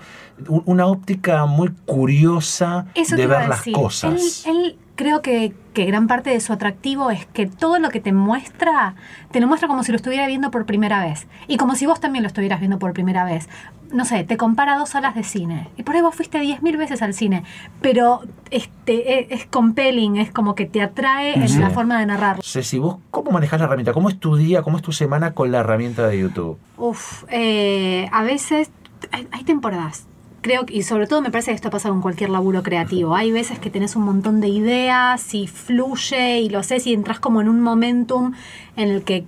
un- 0.48 0.62
una 0.66 0.86
óptica 0.86 1.46
muy 1.46 1.70
curiosa 1.86 2.86
Eso 2.94 3.16
de 3.16 3.26
ver 3.26 3.48
las 3.48 3.62
cosas. 3.72 4.44
Él, 4.46 4.52
él 4.54 4.76
creo 5.00 5.22
que, 5.22 5.54
que 5.72 5.86
gran 5.86 6.06
parte 6.08 6.28
de 6.28 6.40
su 6.40 6.52
atractivo 6.52 7.10
es 7.10 7.24
que 7.24 7.46
todo 7.46 7.78
lo 7.78 7.88
que 7.88 8.00
te 8.00 8.12
muestra, 8.12 8.96
te 9.30 9.40
lo 9.40 9.46
muestra 9.46 9.66
como 9.66 9.82
si 9.82 9.92
lo 9.92 9.96
estuviera 9.96 10.26
viendo 10.26 10.50
por 10.50 10.66
primera 10.66 11.02
vez. 11.02 11.26
Y 11.48 11.56
como 11.56 11.74
si 11.74 11.86
vos 11.86 12.00
también 12.00 12.22
lo 12.22 12.26
estuvieras 12.26 12.60
viendo 12.60 12.78
por 12.78 12.92
primera 12.92 13.24
vez. 13.24 13.48
No 13.92 14.04
sé, 14.04 14.24
te 14.24 14.36
compara 14.36 14.76
dos 14.76 14.90
salas 14.90 15.14
de 15.14 15.24
cine. 15.24 15.68
Y 15.78 15.84
por 15.84 15.94
ahí 15.96 16.02
vos 16.02 16.14
fuiste 16.14 16.38
10.000 16.38 16.76
veces 16.76 17.00
al 17.00 17.14
cine. 17.14 17.44
Pero 17.80 18.20
este, 18.50 19.20
es, 19.34 19.40
es 19.40 19.46
compelling, 19.46 20.16
es 20.18 20.30
como 20.30 20.54
que 20.54 20.66
te 20.66 20.82
atrae 20.82 21.32
Sí. 21.48 21.54
en 21.54 21.60
la 21.62 21.70
forma 21.70 21.98
de 21.98 22.04
narrarlo. 22.04 22.42
Ceci, 22.44 22.78
¿vos 22.78 22.98
cómo 23.10 23.30
manejas 23.30 23.58
la 23.58 23.64
herramienta? 23.66 23.94
¿Cómo 23.94 24.10
es 24.10 24.20
tu 24.20 24.36
día, 24.36 24.60
cómo 24.62 24.76
es 24.76 24.82
tu 24.82 24.92
semana 24.92 25.32
con 25.32 25.50
la 25.50 25.60
herramienta 25.60 26.06
de 26.08 26.18
YouTube? 26.20 26.58
Uf, 26.76 27.24
eh, 27.30 28.06
a 28.12 28.22
veces 28.22 28.70
hay, 29.12 29.26
hay 29.32 29.44
temporadas. 29.44 30.06
Creo 30.42 30.64
y 30.68 30.84
sobre 30.84 31.06
todo 31.06 31.20
me 31.20 31.30
parece 31.30 31.50
que 31.50 31.56
esto 31.56 31.70
pasa 31.70 31.90
con 31.90 32.00
cualquier 32.00 32.30
laburo 32.30 32.62
creativo. 32.62 33.14
Hay 33.14 33.30
veces 33.30 33.58
que 33.58 33.68
tenés 33.68 33.94
un 33.94 34.04
montón 34.04 34.40
de 34.40 34.48
ideas 34.48 35.34
y 35.34 35.46
fluye 35.46 36.40
y 36.40 36.48
lo 36.48 36.62
sé 36.62 36.78
y 36.82 36.94
entras 36.94 37.20
como 37.20 37.42
en 37.42 37.48
un 37.48 37.60
momentum 37.60 38.32
en 38.76 38.88
el 38.88 39.02
que 39.02 39.26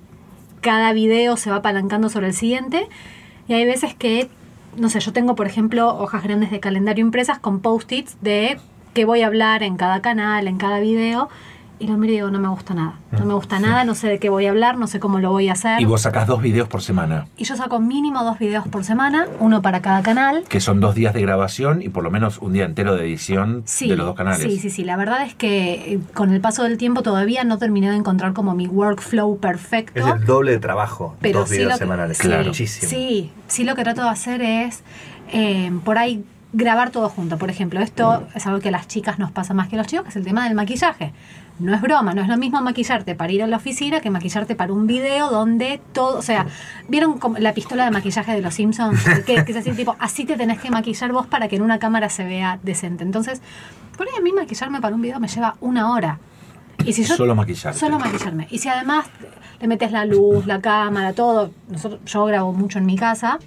cada 0.63 0.93
video 0.95 1.37
se 1.37 1.51
va 1.51 1.57
apalancando 1.57 2.09
sobre 2.09 2.29
el 2.29 2.35
siguiente. 2.35 2.89
Y 3.47 3.53
hay 3.53 3.67
veces 3.67 3.95
que, 3.95 4.31
no 4.79 4.89
sé, 4.89 5.01
yo 5.01 5.13
tengo 5.13 5.35
por 5.35 5.47
ejemplo 5.47 5.95
hojas 5.99 6.23
grandes 6.23 6.51
de 6.51 6.61
calendario 6.61 7.05
impresas 7.05 7.39
con 7.39 7.61
post-its 7.61 8.17
de 8.23 8.59
qué 8.95 9.05
voy 9.05 9.21
a 9.21 9.27
hablar 9.27 9.63
en 9.63 9.77
cada 9.77 10.01
canal, 10.01 10.49
en 10.49 10.57
cada 10.57 10.81
video. 10.81 11.29
Y 11.79 11.89
lo 11.89 11.97
miro 11.97 12.13
y 12.13 12.17
digo, 12.17 12.31
no 12.31 12.39
me 12.39 12.47
gusta 12.47 12.75
nada. 12.75 12.95
No 13.11 13.25
me 13.25 13.35
gusta 13.35 13.59
nada, 13.59 13.83
no 13.85 13.97
sé 13.97 14.07
de 14.07 14.19
qué 14.21 14.29
voy 14.29 14.47
a 14.47 14.51
hablar, 14.51 14.79
no 14.79 14.87
sé 14.87 15.01
cómo 15.01 15.19
lo 15.19 15.31
voy 15.33 15.49
a 15.49 15.55
hacer. 15.55 15.81
Y 15.81 15.85
vos 15.85 16.03
sacás 16.03 16.29
dos 16.29 16.41
videos 16.41 16.69
por 16.69 16.81
semana, 16.81 17.27
Y 17.37 17.43
yo 17.45 17.57
saco 17.57 17.81
mínimo 17.81 18.23
dos 18.23 18.39
videos 18.39 18.69
por 18.69 18.85
semana, 18.85 19.27
uno 19.41 19.63
para 19.63 19.83
cada 19.83 20.01
canal. 20.03 20.45
que 20.49 20.61
son 20.61 20.79
dos 20.79 20.95
días 20.95 21.13
de 21.13 21.23
grabación 21.23 21.83
y 21.83 21.89
por 21.89 22.05
lo 22.05 22.11
menos 22.13 22.39
un 22.39 22.53
día 22.53 22.67
entero 22.67 22.95
de 22.95 23.03
edición 23.05 23.63
Sí, 23.67 23.89
de 23.89 23.97
los 23.97 24.07
dos 24.07 24.15
canales. 24.15 24.41
sí, 24.43 24.59
sí, 24.61 24.71
sí. 24.71 24.85
La 24.85 24.97
verdad 24.97 25.23
es 25.27 25.35
que 25.35 25.95
eh, 25.95 26.01
con 26.15 26.33
el 26.33 26.41
paso 26.41 26.63
del 26.63 26.79
tiempo 26.79 27.03
todavía 27.03 27.43
no 27.43 27.59
terminé 27.59 27.91
de 27.91 27.97
encontrar 27.97 28.33
como 28.33 28.55
mi 28.55 28.69
workflow 28.69 29.39
perfecto. 29.39 29.99
Es 29.99 30.07
el 30.07 30.25
doble 30.25 30.53
de 30.53 30.59
trabajo. 30.61 31.17
pero 31.21 31.41
dos 31.41 31.49
sí 31.49 31.57
videos 31.57 31.73
que- 31.73 31.79
semanales. 31.79 32.17
sí, 32.19 32.29
Claro. 32.29 32.45
Muchísimo. 32.45 32.89
Sí, 32.89 33.33
sí 33.49 33.65
lo 33.65 33.75
que 33.75 33.83
trato 33.83 34.03
de 34.05 34.09
hacer 34.11 34.41
es 34.41 34.85
eh, 35.33 35.73
por 35.85 35.99
ahí 35.99 36.25
grabar 36.53 36.91
todo 36.91 37.09
junto. 37.09 37.39
Por 37.39 37.49
ejemplo, 37.51 37.81
esto 37.81 38.25
es 38.35 38.47
algo 38.47 38.61
que 38.61 38.69
a 38.69 38.73
las 38.73 38.87
chicas 38.87 39.19
nos 39.19 39.31
pasa 39.33 39.55
más 39.55 39.69
que 39.69 39.77
a 39.77 39.79
los 39.79 39.87
chicos, 39.87 40.05
que 40.05 40.11
es 40.11 40.17
el 40.17 40.25
tema 40.25 40.45
del 40.45 40.55
maquillaje. 40.55 41.13
No 41.59 41.75
es 41.75 41.81
broma, 41.81 42.13
no 42.15 42.23
es 42.23 42.29
lo 42.29 42.37
mismo 42.37 42.61
maquillarte 42.61 43.15
para 43.15 43.33
ir 43.33 43.43
a 43.43 43.47
la 43.47 43.57
oficina 43.59 44.01
que 44.01 44.11
maquillarte 44.11 44.55
para 44.57 44.73
un 44.73 44.87
video 44.87 45.31
donde 45.31 45.81
todo, 45.93 46.19
o 46.19 46.23
sea, 46.23 46.47
¿vieron 46.89 47.19
como 47.19 47.39
la 47.39 47.53
pistola 47.55 47.85
de 47.85 47.91
maquillaje 47.91 48.33
de 48.33 48.41
los 48.41 48.55
Simpsons? 48.55 49.01
que, 49.27 49.45
que 49.45 49.53
es 49.53 49.57
así, 49.59 49.71
tipo, 49.73 49.95
así 50.01 50.25
te 50.25 50.37
tenés 50.37 50.59
que 50.61 50.71
maquillar 50.71 51.13
vos 51.13 51.27
para 51.27 51.49
que 51.49 51.57
en 51.57 51.63
una 51.63 51.79
cámara 51.79 52.09
se 52.09 52.25
vea 52.25 52.59
decente. 52.63 53.05
Entonces, 53.05 53.43
por 53.97 54.09
ahí 54.09 54.15
a 54.19 54.23
mí 54.23 54.33
maquillarme 54.33 54.81
para 54.81 54.95
un 54.95 55.03
video 55.03 55.21
me 55.21 55.29
lleva 55.29 55.57
una 55.61 55.93
hora. 55.93 56.19
Y 56.85 56.95
si 56.95 57.05
yo, 57.05 57.15
Solo 57.15 57.35
maquillarte. 57.37 57.79
Solo 57.79 57.99
maquillarme. 57.99 58.49
Y 58.51 58.59
si 58.59 58.69
además 58.69 59.07
le 59.61 59.69
metes 59.69 59.93
la 59.93 60.05
luz, 60.05 60.47
la 60.47 60.61
cámara, 60.61 61.13
todo, 61.13 61.53
nosotros, 61.69 62.01
yo 62.07 62.25
grabo 62.25 62.53
mucho 62.53 62.79
en 62.79 62.87
mi 62.87 62.97
casa, 62.97 63.39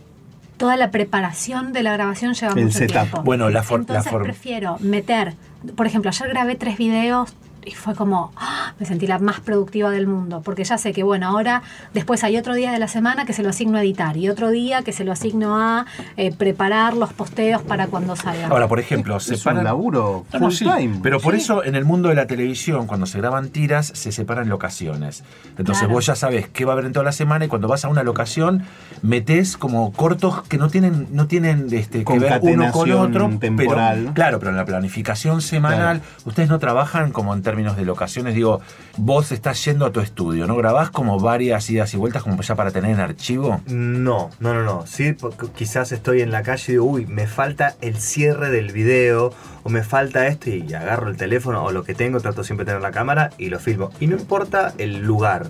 toda 0.56 0.78
la 0.78 0.90
preparación 0.90 1.74
de 1.74 1.84
la 1.84 1.92
grabación 1.92 2.34
lleva 2.34 2.54
El 2.54 2.66
mucho 2.66 2.78
setup. 2.78 2.94
tiempo. 2.94 3.24
Bueno, 3.24 3.50
la 3.50 3.62
for- 3.64 3.80
la 3.90 3.98
Entonces 4.00 4.14
prefiero 4.24 4.78
meter, 4.80 5.34
por 5.76 5.86
ejemplo, 5.86 6.10
ayer 6.10 6.30
grabé 6.30 6.56
tres 6.56 6.78
videos 6.78 7.34
y 7.66 7.72
fue 7.72 7.96
como, 7.96 8.32
¡ah! 8.38 8.74
me 8.80 8.86
sentí 8.86 9.08
la 9.08 9.20
más 9.20 9.40
productiva 9.40 9.90
del 9.92 10.08
mundo, 10.08 10.42
porque 10.44 10.64
ya 10.64 10.78
sé 10.78 10.94
que, 10.94 11.04
bueno, 11.04 11.28
ahora 11.28 11.62
después 11.94 12.24
hay 12.24 12.38
otro 12.38 12.54
día 12.54 12.72
de 12.72 12.80
la 12.80 12.88
semana 12.88 13.26
que 13.26 13.34
se 13.34 13.44
lo 13.44 13.50
asigno 13.50 13.78
a 13.78 13.82
editar 13.82 14.16
y 14.18 14.30
otro 14.30 14.52
día 14.52 14.84
que 14.84 14.94
se 14.94 15.04
lo 15.04 15.12
asigno 15.12 15.58
a 15.60 15.86
eh, 16.18 16.32
preparar 16.36 16.96
los 16.96 17.14
posteos 17.14 17.62
para 17.64 17.88
cuando 17.88 18.16
salga. 18.16 18.48
Ahora, 18.48 18.68
por 18.68 18.80
ejemplo, 18.80 19.18
Es 19.18 19.28
un 19.30 19.38
separan... 19.38 19.64
laburo 19.64 20.26
Ah, 20.32 20.38
no, 20.40 20.46
full 20.48 20.54
sí, 20.56 20.66
time. 20.66 21.00
Pero 21.02 21.20
por 21.20 21.34
Sí. 21.36 21.42
eso 21.42 21.64
en 21.64 21.76
el 21.76 21.86
mundo 21.86 22.10
de 22.10 22.16
la 22.16 22.28
televisión, 22.28 22.88
cuando 22.88 23.06
se 23.06 23.18
graban 23.18 23.50
tiras, 23.50 23.88
se 23.96 24.12
separan 24.12 24.48
locaciones. 24.50 25.24
Entonces 25.58 25.80
Claro. 25.80 25.94
vos 25.94 26.06
ya 26.06 26.16
sabes 26.16 26.48
qué 26.50 26.66
va 26.66 26.72
a 26.72 26.74
haber 26.74 26.86
en 26.86 26.94
toda 26.94 27.04
la 27.06 27.12
semana 27.12 27.46
y 27.46 27.48
cuando 27.48 27.68
vas 27.68 27.84
a 27.86 27.90
una 27.90 28.04
locación 28.04 28.64
metés 29.02 29.58
como 29.58 29.92
cortos 29.92 30.42
que 30.44 30.58
no 30.58 30.70
tienen, 30.70 31.08
no 31.12 31.28
tienen 31.28 31.68
este, 31.72 32.04
que 32.06 32.20
ver 32.20 32.40
uno 32.42 32.72
con 32.72 32.90
Concatenación 32.90 33.00
otro. 33.00 33.40
temporal. 33.40 33.98
Pero, 34.02 34.14
claro, 34.14 34.40
pero 34.40 34.52
en 34.52 34.58
la 34.58 34.66
planificación 34.66 35.42
semanal, 35.42 36.02
ustedes 36.26 36.50
no 36.50 36.60
trabajan 36.60 37.12
como 37.12 37.34
en 37.34 37.42
términos 37.42 37.55
de 37.56 37.86
locaciones. 37.86 38.36
Digo, 38.36 38.60
vos 38.98 39.32
estás 39.32 39.64
yendo 39.64 39.86
a 39.86 39.92
tu 39.92 40.02
estudio, 40.02 40.46
¿no? 40.46 40.56
¿Grabás 40.56 40.90
como 40.90 41.20
varias 41.20 41.70
idas 41.70 41.94
y 41.94 41.98
vueltas 41.98 42.24
como 42.24 42.42
ya 42.42 42.56
para 42.56 42.72
tener 42.72 42.92
en 42.92 43.00
archivo? 43.00 43.62
No, 43.68 44.30
no, 44.40 44.54
no, 44.54 44.64
no. 44.64 44.86
Sí, 44.86 45.14
porque 45.14 45.48
quizás 45.56 45.92
estoy 45.92 46.22
en 46.22 46.32
la 46.32 46.44
calle 46.44 46.64
y 46.68 46.72
digo, 46.74 46.86
uy, 46.86 47.06
me 47.06 47.28
falta 47.28 47.76
el 47.82 47.98
cierre 47.98 48.50
del 48.50 48.72
video 48.72 49.34
o 49.64 49.70
me 49.70 49.84
falta 49.84 50.28
esto 50.28 50.50
y 50.50 50.74
agarro 50.74 51.10
el 51.10 51.18
teléfono 51.18 51.64
o 51.64 51.72
lo 51.72 51.84
que 51.84 51.96
tengo, 51.96 52.20
trato 52.20 52.44
siempre 52.44 52.66
de 52.66 52.72
tener 52.72 52.82
la 52.82 52.92
cámara 52.92 53.32
y 53.38 53.50
lo 53.50 53.60
filmo. 53.60 53.90
Y 54.00 54.08
no 54.08 54.18
importa 54.18 54.74
el 54.78 55.00
lugar. 55.00 55.48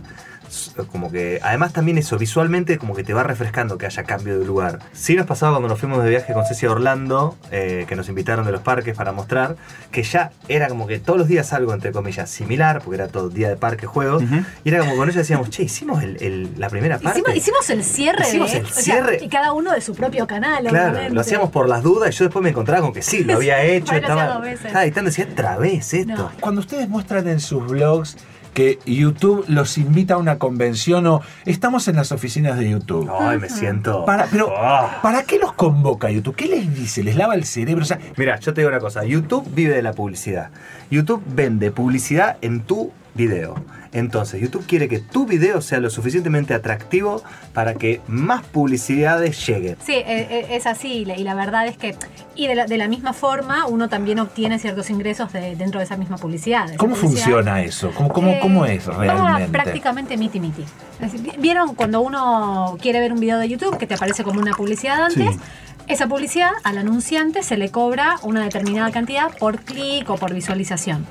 Como 0.91 1.11
que, 1.11 1.39
además 1.43 1.73
también 1.73 1.97
eso, 1.97 2.17
visualmente 2.17 2.77
como 2.77 2.95
que 2.95 3.03
te 3.03 3.13
va 3.13 3.23
refrescando 3.23 3.77
que 3.77 3.85
haya 3.85 4.03
cambio 4.03 4.37
de 4.39 4.45
lugar. 4.45 4.79
Sí 4.93 5.15
nos 5.15 5.25
pasaba 5.25 5.53
cuando 5.53 5.67
nos 5.69 5.79
fuimos 5.79 6.03
de 6.03 6.09
viaje 6.09 6.33
con 6.33 6.45
Ceci 6.45 6.65
a 6.65 6.71
Orlando, 6.71 7.35
eh, 7.51 7.85
que 7.87 7.95
nos 7.95 8.09
invitaron 8.09 8.45
de 8.45 8.51
los 8.51 8.61
parques 8.61 8.95
para 8.95 9.11
mostrar, 9.11 9.55
que 9.91 10.03
ya 10.03 10.31
era 10.47 10.67
como 10.67 10.87
que 10.87 10.99
todos 10.99 11.19
los 11.19 11.27
días 11.27 11.53
algo, 11.53 11.73
entre 11.73 11.91
comillas, 11.91 12.29
similar, 12.29 12.81
porque 12.83 12.95
era 12.95 13.07
todo 13.07 13.29
día 13.29 13.49
de 13.49 13.57
parque, 13.57 13.85
juegos, 13.87 14.23
Ujú. 14.23 14.35
y 14.63 14.69
era 14.69 14.79
como 14.79 14.95
con 14.95 15.09
ella 15.09 15.19
decíamos, 15.19 15.49
che, 15.49 15.63
hicimos 15.63 16.03
el- 16.03 16.17
el- 16.21 16.49
la 16.57 16.69
primera 16.69 16.99
parte. 16.99 17.19
Hicimos, 17.19 17.35
hicimos 17.37 17.69
el 17.69 17.83
cierre 17.83 18.27
Hicimos 18.27 18.51
de 18.51 18.57
el 18.59 18.65
o 18.65 18.69
sea, 18.69 18.81
cierre. 18.83 19.19
y 19.21 19.29
cada 19.29 19.53
uno 19.53 19.71
de 19.71 19.81
su 19.81 19.95
propio 19.95 20.27
canal. 20.27 20.63
Claro, 20.65 20.89
obviamente. 20.91 21.13
lo 21.15 21.21
hacíamos 21.21 21.49
por 21.51 21.67
las 21.69 21.83
dudas 21.83 22.09
y 22.13 22.17
yo 22.17 22.25
después 22.25 22.43
me 22.43 22.49
encontraba 22.49 22.81
con 22.81 22.93
que 22.93 23.01
sí, 23.01 23.23
lo 23.23 23.35
había 23.35 23.61
hecho, 23.63 23.91
Bueno, 23.93 24.07
estaba, 24.07 24.49
estaba 24.51 24.83
editando 24.83 25.09
decía 25.09 25.27
otra 25.31 25.57
vez 25.57 25.93
esto. 25.93 26.13
No. 26.15 26.31
Cuando 26.39 26.61
ustedes 26.61 26.87
muestran 26.89 27.27
en 27.27 27.39
sus 27.39 27.65
blogs 27.67 28.17
que 28.55 28.79
YouTube 28.87 29.45
los 29.49 29.77
invita 29.77 30.15
a 30.15 30.17
una 30.17 30.39
convención 30.39 31.05
o 31.05 31.21
estamos 31.45 31.87
en 31.89 31.97
las 31.97 32.11
oficinas 32.11 32.57
de 32.57 32.69
YouTube. 32.71 33.11
Ay, 33.19 33.37
me 33.37 33.49
siento. 33.49 34.03
Para, 34.05 34.25
pero, 34.25 34.51
Ah. 34.57 34.99
¿para 35.03 35.21
qué 35.23 35.37
los 35.37 35.53
convoca 35.53 36.09
YouTube? 36.09 36.35
¿Qué 36.35 36.47
les 36.47 36.73
dice? 36.73 37.03
¿Les 37.03 37.15
lava 37.17 37.35
el 37.35 37.43
cerebro? 37.43 37.83
O 37.83 37.85
sea, 37.85 37.99
Mira, 38.17 38.39
yo 38.39 38.53
te 38.53 38.61
digo 38.61 38.69
una 38.69 38.79
cosa, 38.79 39.03
YouTube 39.05 39.45
vive 39.53 39.75
de 39.75 39.81
la 39.83 39.91
publicidad. 39.93 40.49
YouTube 40.89 41.21
vende 41.27 41.69
publicidad 41.71 42.37
en 42.41 42.61
tu 42.61 42.91
video. 43.15 43.55
Entonces, 43.93 44.41
YouTube 44.41 44.65
quiere 44.67 44.89
que 44.89 44.99
tu 44.99 45.25
video 45.25 45.61
sea 45.61 45.79
lo 45.79 45.89
suficientemente 45.89 46.53
atractivo 46.53 47.23
para 47.53 47.75
que 47.75 48.01
más 48.07 48.43
publicidades 48.43 49.45
lleguen. 49.47 49.77
Sí, 49.85 49.93
eh, 49.93 50.03
eh, 50.29 50.47
es 50.51 50.65
así 50.67 51.05
y 51.07 51.23
la- 51.23 51.33
verdad 51.35 51.65
es 51.67 51.77
que, 51.77 51.95
y 52.35 52.47
de 52.47 52.55
la, 52.55 52.65
de 52.65 52.77
la 52.77 52.87
misma 52.89 53.13
forma, 53.13 53.65
uno 53.67 53.87
también 53.87 54.19
obtiene 54.19 54.59
ciertos 54.59 54.89
ingresos 54.89 55.31
de- 55.31 55.55
dentro 55.55 55.79
de 55.79 55.85
esa 55.85 55.95
misma 55.95 56.17
publicidad. 56.17 56.65
Esa 56.65 56.77
¿cómo 56.77 56.95
publicidad, 56.95 57.23
funciona 57.23 57.61
eso? 57.61 57.91
¿Cómo, 57.95 58.09
cómo, 58.09 58.31
eh, 58.31 58.39
cómo 58.41 58.65
es 58.65 58.85
realmente? 58.85 59.51
prácticamente 59.51 60.17
miti 60.17 60.39
miti. 60.41 60.63
Es 60.99 61.13
decir, 61.13 61.33
¿Vieron 61.39 61.73
cuando 61.75 62.01
uno 62.01 62.77
quiere 62.81 62.99
ver 62.99 63.13
un 63.13 63.19
video 63.21 63.37
de 63.39 63.47
YouTube 63.47 63.77
que 63.77 63.87
te 63.87 63.93
aparece 63.93 64.23
como 64.25 64.41
una 64.41 64.53
publicidad 64.53 65.01
antes? 65.03 65.35
Sí. 65.35 65.39
Esa 65.87 66.07
publicidad 66.07 66.49
al 66.63 66.77
anunciante 66.79 67.43
se 67.43 67.57
le 67.57 67.69
cobra 67.69 68.15
una 68.23 68.43
determinada 68.43 68.91
cantidad 68.91 69.31
por 69.37 69.59
clic 69.61 70.09
o 70.09 70.15
por 70.15 70.33
visualización. 70.33 71.05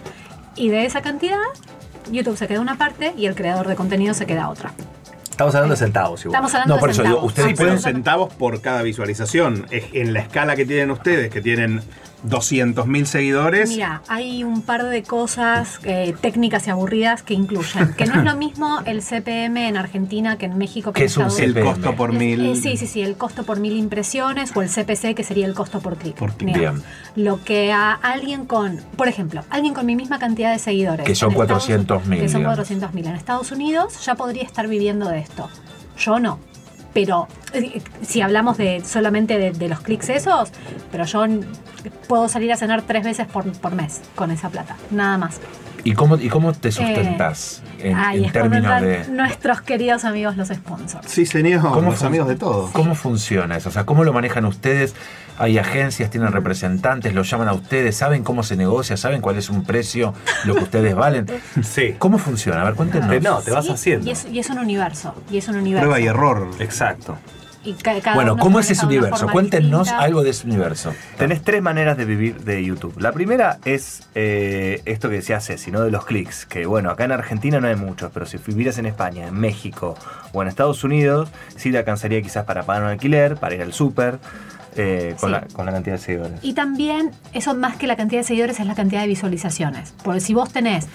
Y 0.56 0.68
de 0.68 0.84
esa 0.84 1.00
cantidad, 1.00 1.38
YouTube 2.10 2.36
se 2.36 2.46
queda 2.48 2.60
una 2.60 2.76
parte 2.78 3.14
y 3.16 3.26
el 3.26 3.34
creador 3.34 3.68
de 3.68 3.76
contenido 3.76 4.14
se 4.14 4.26
queda 4.26 4.48
otra. 4.48 4.72
Estamos 5.30 5.54
hablando 5.54 5.74
de 5.74 5.78
centavos 5.78 6.20
igual. 6.24 6.34
Estamos 6.36 6.54
hablando 6.54 6.74
No, 6.74 6.80
por 6.80 6.88
de 6.88 6.92
eso 6.92 7.02
digo, 7.02 7.14
centavos. 7.14 7.32
ustedes 7.32 7.48
Sí, 7.50 7.54
pueden- 7.56 7.78
centavos 7.80 8.34
por 8.34 8.60
cada 8.60 8.82
visualización. 8.82 9.66
Es- 9.70 9.86
En 9.92 10.12
la 10.12 10.20
escala 10.20 10.54
que 10.54 10.64
tienen 10.64 10.90
ustedes, 10.92 11.30
que 11.30 11.40
tienen 11.40 11.82
200.000 12.26 13.04
seguidores. 13.04 13.68
Mira, 13.70 14.02
hay 14.08 14.44
un 14.44 14.62
par 14.62 14.84
de 14.84 15.02
cosas 15.02 15.78
eh, 15.84 16.14
técnicas 16.20 16.66
y 16.66 16.70
aburridas 16.70 17.22
que 17.22 17.34
incluyen. 17.34 17.92
Que 17.94 18.06
no 18.06 18.14
es 18.18 18.24
lo 18.24 18.34
mismo 18.36 18.80
el 18.86 19.02
CPM 19.02 19.68
en 19.68 19.76
Argentina 19.76 20.36
que 20.38 20.46
en 20.46 20.56
México 20.58 20.92
que 20.92 20.98
¿Qué 21.00 21.04
en 21.04 21.06
es 21.10 21.16
un 21.16 21.24
el 21.42 21.60
costo 21.62 21.94
por 21.96 22.12
Es- 22.12 22.18
mil. 22.18 22.44
eh, 22.46 22.56
sí, 22.56 22.76
sí, 22.76 22.86
sí, 22.86 23.02
el 23.02 23.16
costo 23.16 23.44
por 23.44 23.60
mil 23.60 23.76
impresiones 23.76 24.52
o 24.56 24.62
el 24.62 24.68
CPC, 24.68 25.14
que 25.14 25.22
sería 25.24 25.46
el 25.46 25.54
costo 25.54 25.80
por 25.80 25.96
clic. 25.96 26.16
Por 26.16 26.32
clic. 26.34 26.54
digamos. 26.56 26.82
Lo 27.16 27.42
que 27.44 27.72
a 27.72 27.92
alguien 27.92 28.46
con, 28.46 28.78
por 28.96 29.08
ejemplo, 29.08 29.42
alguien 29.50 29.74
con 29.74 29.86
mi 29.86 29.96
misma 29.96 30.18
cantidad 30.18 30.52
de 30.52 30.58
seguidores. 30.58 31.06
Que 31.06 31.14
son 31.14 31.32
en 31.34 31.40
Estados- 31.42 31.68
400.000, 31.68 32.20
Que 32.20 32.28
son 32.28 32.40
digamos. 32.40 32.58
400.000. 32.68 33.06
En 33.08 33.14
Estados 33.14 33.52
Unidos 33.52 34.04
ya 34.04 34.14
podría 34.14 34.42
estar 34.44 34.66
viviendo 34.68 35.08
de 35.08 35.18
esto. 35.20 35.48
Yo 35.98 36.18
no. 36.18 36.38
Pero 36.94 37.28
eh, 37.52 37.82
si 38.02 38.22
hablamos 38.22 38.56
de 38.56 38.82
solamente 38.84 39.38
de, 39.38 39.50
de 39.52 39.68
los 39.68 39.80
clics 39.80 40.08
esos, 40.08 40.50
pero 40.90 41.04
yo 41.04 41.26
puedo 42.08 42.28
salir 42.28 42.52
a 42.52 42.56
cenar 42.56 42.82
tres 42.82 43.04
veces 43.04 43.26
por, 43.26 43.50
por 43.52 43.74
mes 43.74 44.00
con 44.14 44.30
esa 44.30 44.48
plata, 44.48 44.76
nada 44.90 45.18
más. 45.18 45.40
¿Y 45.84 45.92
cómo, 45.92 46.16
y 46.16 46.28
cómo 46.28 46.52
te 46.54 46.72
sustentas 46.72 47.62
en, 47.78 47.98
Eh, 47.98 48.24
en 48.24 48.32
términos 48.32 48.80
de... 48.80 49.06
nuestros 49.08 49.60
queridos 49.60 50.04
amigos 50.04 50.36
los 50.36 50.48
sponsors. 50.48 51.06
Sí, 51.10 51.26
señor, 51.26 51.60
¿Cómo 51.60 51.90
los 51.90 52.02
amigos 52.02 52.26
de 52.28 52.36
todos. 52.36 52.70
¿Cómo 52.70 52.94
funciona 52.94 53.56
eso? 53.56 53.68
O 53.68 53.72
sea, 53.72 53.84
¿cómo 53.84 54.02
lo 54.04 54.12
manejan 54.14 54.46
ustedes? 54.46 54.94
¿Hay 55.36 55.58
agencias, 55.58 56.10
tienen 56.10 56.30
representantes, 56.32 57.12
los 57.12 57.28
llaman 57.28 57.48
a 57.48 57.52
ustedes, 57.52 57.96
saben 57.96 58.22
cómo 58.24 58.42
se 58.44 58.56
negocia, 58.56 58.96
saben 58.96 59.20
cuál 59.20 59.36
es 59.36 59.50
un 59.50 59.64
precio, 59.64 60.14
lo 60.44 60.54
que 60.54 60.62
ustedes 60.62 60.94
valen? 60.94 61.26
Sí. 61.62 61.94
¿Cómo 61.98 62.18
funciona? 62.18 62.62
A 62.62 62.64
ver, 62.64 62.74
cuéntenos. 62.74 63.10
Te- 63.10 63.20
no, 63.20 63.40
te 63.40 63.50
vas 63.50 63.66
Sí, 63.66 63.72
haciendo. 63.72 64.06
Y 64.06 64.12
es, 64.12 64.26
y 64.30 64.38
es 64.38 64.48
un 64.50 64.58
universo. 64.58 65.14
Y 65.30 65.38
es 65.38 65.48
un 65.48 65.56
universo. 65.56 65.82
Prueba 65.88 66.00
y 66.00 66.06
error. 66.06 66.48
Exacto. 66.60 67.18
Y 67.64 67.72
cada 67.74 68.14
Bueno, 68.14 68.34
uno 68.34 68.42
¿cómo 68.42 68.60
es 68.60 68.70
ese 68.70 68.84
universo? 68.84 69.26
Cuéntenos 69.28 69.82
distinta. 69.82 70.04
algo 70.04 70.22
de 70.22 70.30
ese 70.30 70.46
universo. 70.46 70.94
Tenés 71.18 71.42
tres 71.42 71.62
maneras 71.62 71.96
de 71.96 72.04
vivir 72.04 72.40
de 72.44 72.62
YouTube. 72.64 72.94
La 73.00 73.12
primera 73.12 73.58
es 73.64 74.02
eh, 74.14 74.82
esto 74.84 75.08
que 75.08 75.16
decía 75.16 75.40
Ceci, 75.40 75.70
¿no? 75.70 75.82
De 75.82 75.90
los 75.90 76.04
clics. 76.04 76.46
Que 76.46 76.66
bueno, 76.66 76.90
acá 76.90 77.04
en 77.04 77.12
Argentina 77.12 77.60
no 77.60 77.68
hay 77.68 77.76
muchos, 77.76 78.10
pero 78.12 78.26
si 78.26 78.38
vivieras 78.38 78.78
en 78.78 78.86
España, 78.86 79.28
en 79.28 79.34
México 79.34 79.96
o 80.32 80.42
en 80.42 80.48
Estados 80.48 80.84
Unidos, 80.84 81.30
sí 81.56 81.72
te 81.72 81.78
alcanzaría 81.78 82.20
quizás 82.22 82.44
para 82.44 82.64
pagar 82.64 82.82
un 82.82 82.88
alquiler, 82.88 83.36
para 83.36 83.54
ir 83.54 83.62
al 83.62 83.72
súper, 83.72 84.18
eh, 84.76 85.14
con, 85.20 85.30
Sí. 85.30 85.32
la, 85.32 85.46
con 85.52 85.66
la 85.66 85.72
cantidad 85.72 85.96
de 85.96 86.02
seguidores. 86.02 86.38
Y 86.42 86.52
también, 86.54 87.10
eso 87.32 87.54
más 87.54 87.76
que 87.76 87.86
la 87.86 87.96
cantidad 87.96 88.20
de 88.20 88.24
seguidores, 88.24 88.58
es 88.60 88.66
la 88.66 88.74
cantidad 88.74 89.00
de 89.02 89.06
visualizaciones. 89.08 89.92
Porque 90.02 90.20
si 90.20 90.34
vos 90.34 90.52
tenés 90.52 90.86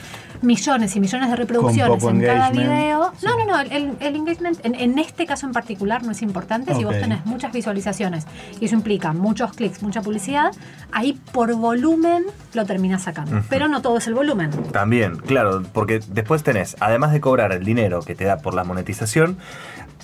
millones 0.42 0.96
y 0.96 1.00
millones 1.02 1.30
de 1.30 1.36
reproducciones 1.36 2.02
en 2.04 2.22
cada 2.22 2.50
video. 2.52 3.12
Sí. 3.20 3.26
No, 3.26 3.38
no, 3.38 3.46
no. 3.46 3.60
El, 3.60 3.94
el 4.00 4.16
engagement, 4.16 4.66
en, 4.66 4.74
en 4.76 4.98
este 5.00 5.26
caso 5.26 5.46
en 5.46 5.52
particular, 5.52 6.04
no 6.04 6.12
es 6.12 6.22
importante. 6.22 6.74
Si 6.76 6.84
vos 6.84 6.94
tenés 6.98 7.26
muchas 7.26 7.52
visualizaciones 7.52 8.26
y 8.60 8.66
eso 8.66 8.76
implica 8.76 9.12
muchos 9.14 9.52
clics, 9.54 9.84
mucha 9.84 10.02
publicidad, 10.02 10.52
ahí 10.92 11.20
por 11.34 11.54
volumen 11.56 12.24
lo 12.54 12.66
terminás 12.66 13.04
sacando. 13.04 13.42
Pero 13.50 13.68
no 13.68 13.82
todo 13.82 13.98
es 13.98 14.08
el 14.08 14.14
volumen. 14.14 14.52
También, 14.72 15.18
claro, 15.18 15.64
porque 15.74 16.00
después 16.08 16.44
tenés, 16.44 16.78
además 16.80 17.12
de 17.12 17.20
cobrar 17.20 17.52
el 17.52 17.66
dinero 17.66 18.02
que 18.02 18.16
te 18.16 18.24
da 18.24 18.38
por 18.38 18.54
la 18.54 18.64
monetización, 18.64 19.38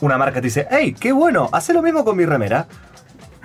una 0.02 0.18
marca 0.18 0.42
te 0.42 0.48
dice, 0.48 0.68
hey, 0.70 0.94
qué 1.00 1.14
bueno, 1.14 1.48
hace 1.54 1.74
lo 1.74 1.82
mismo 1.82 2.04
con 2.04 2.18
mi 2.18 2.26
remera. 2.26 2.68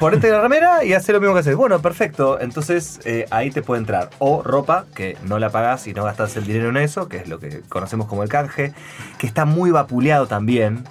Ponete 0.01 0.31
la 0.31 0.41
remera 0.41 0.83
y 0.83 0.95
hace 0.95 1.13
lo 1.13 1.21
mismo 1.21 1.35
que 1.35 1.41
haces. 1.41 1.55
Bueno, 1.55 1.81
perfecto. 1.83 2.41
Entonces 2.41 3.01
eh, 3.05 3.27
ahí 3.31 3.51
te 3.51 3.61
puede 3.61 3.81
entrar 3.81 4.09
o 4.19 4.43
ropa, 4.43 4.87
que 4.95 5.19
no 5.27 5.39
la 5.39 5.51
pagás 5.51 5.87
y 5.87 5.93
no 5.93 6.05
gastas 6.05 6.35
el 6.39 6.47
dinero 6.47 6.71
en 6.71 6.79
eso, 6.79 7.07
que 7.07 7.19
es 7.19 7.29
lo 7.29 7.39
que 7.39 7.61
conocemos 7.69 8.07
como 8.07 8.23
el 8.23 8.31
canje, 8.31 8.73
que 9.19 9.27
está 9.27 9.45
muy 9.45 9.71
vapuleado 9.71 10.27
también. 10.27 10.85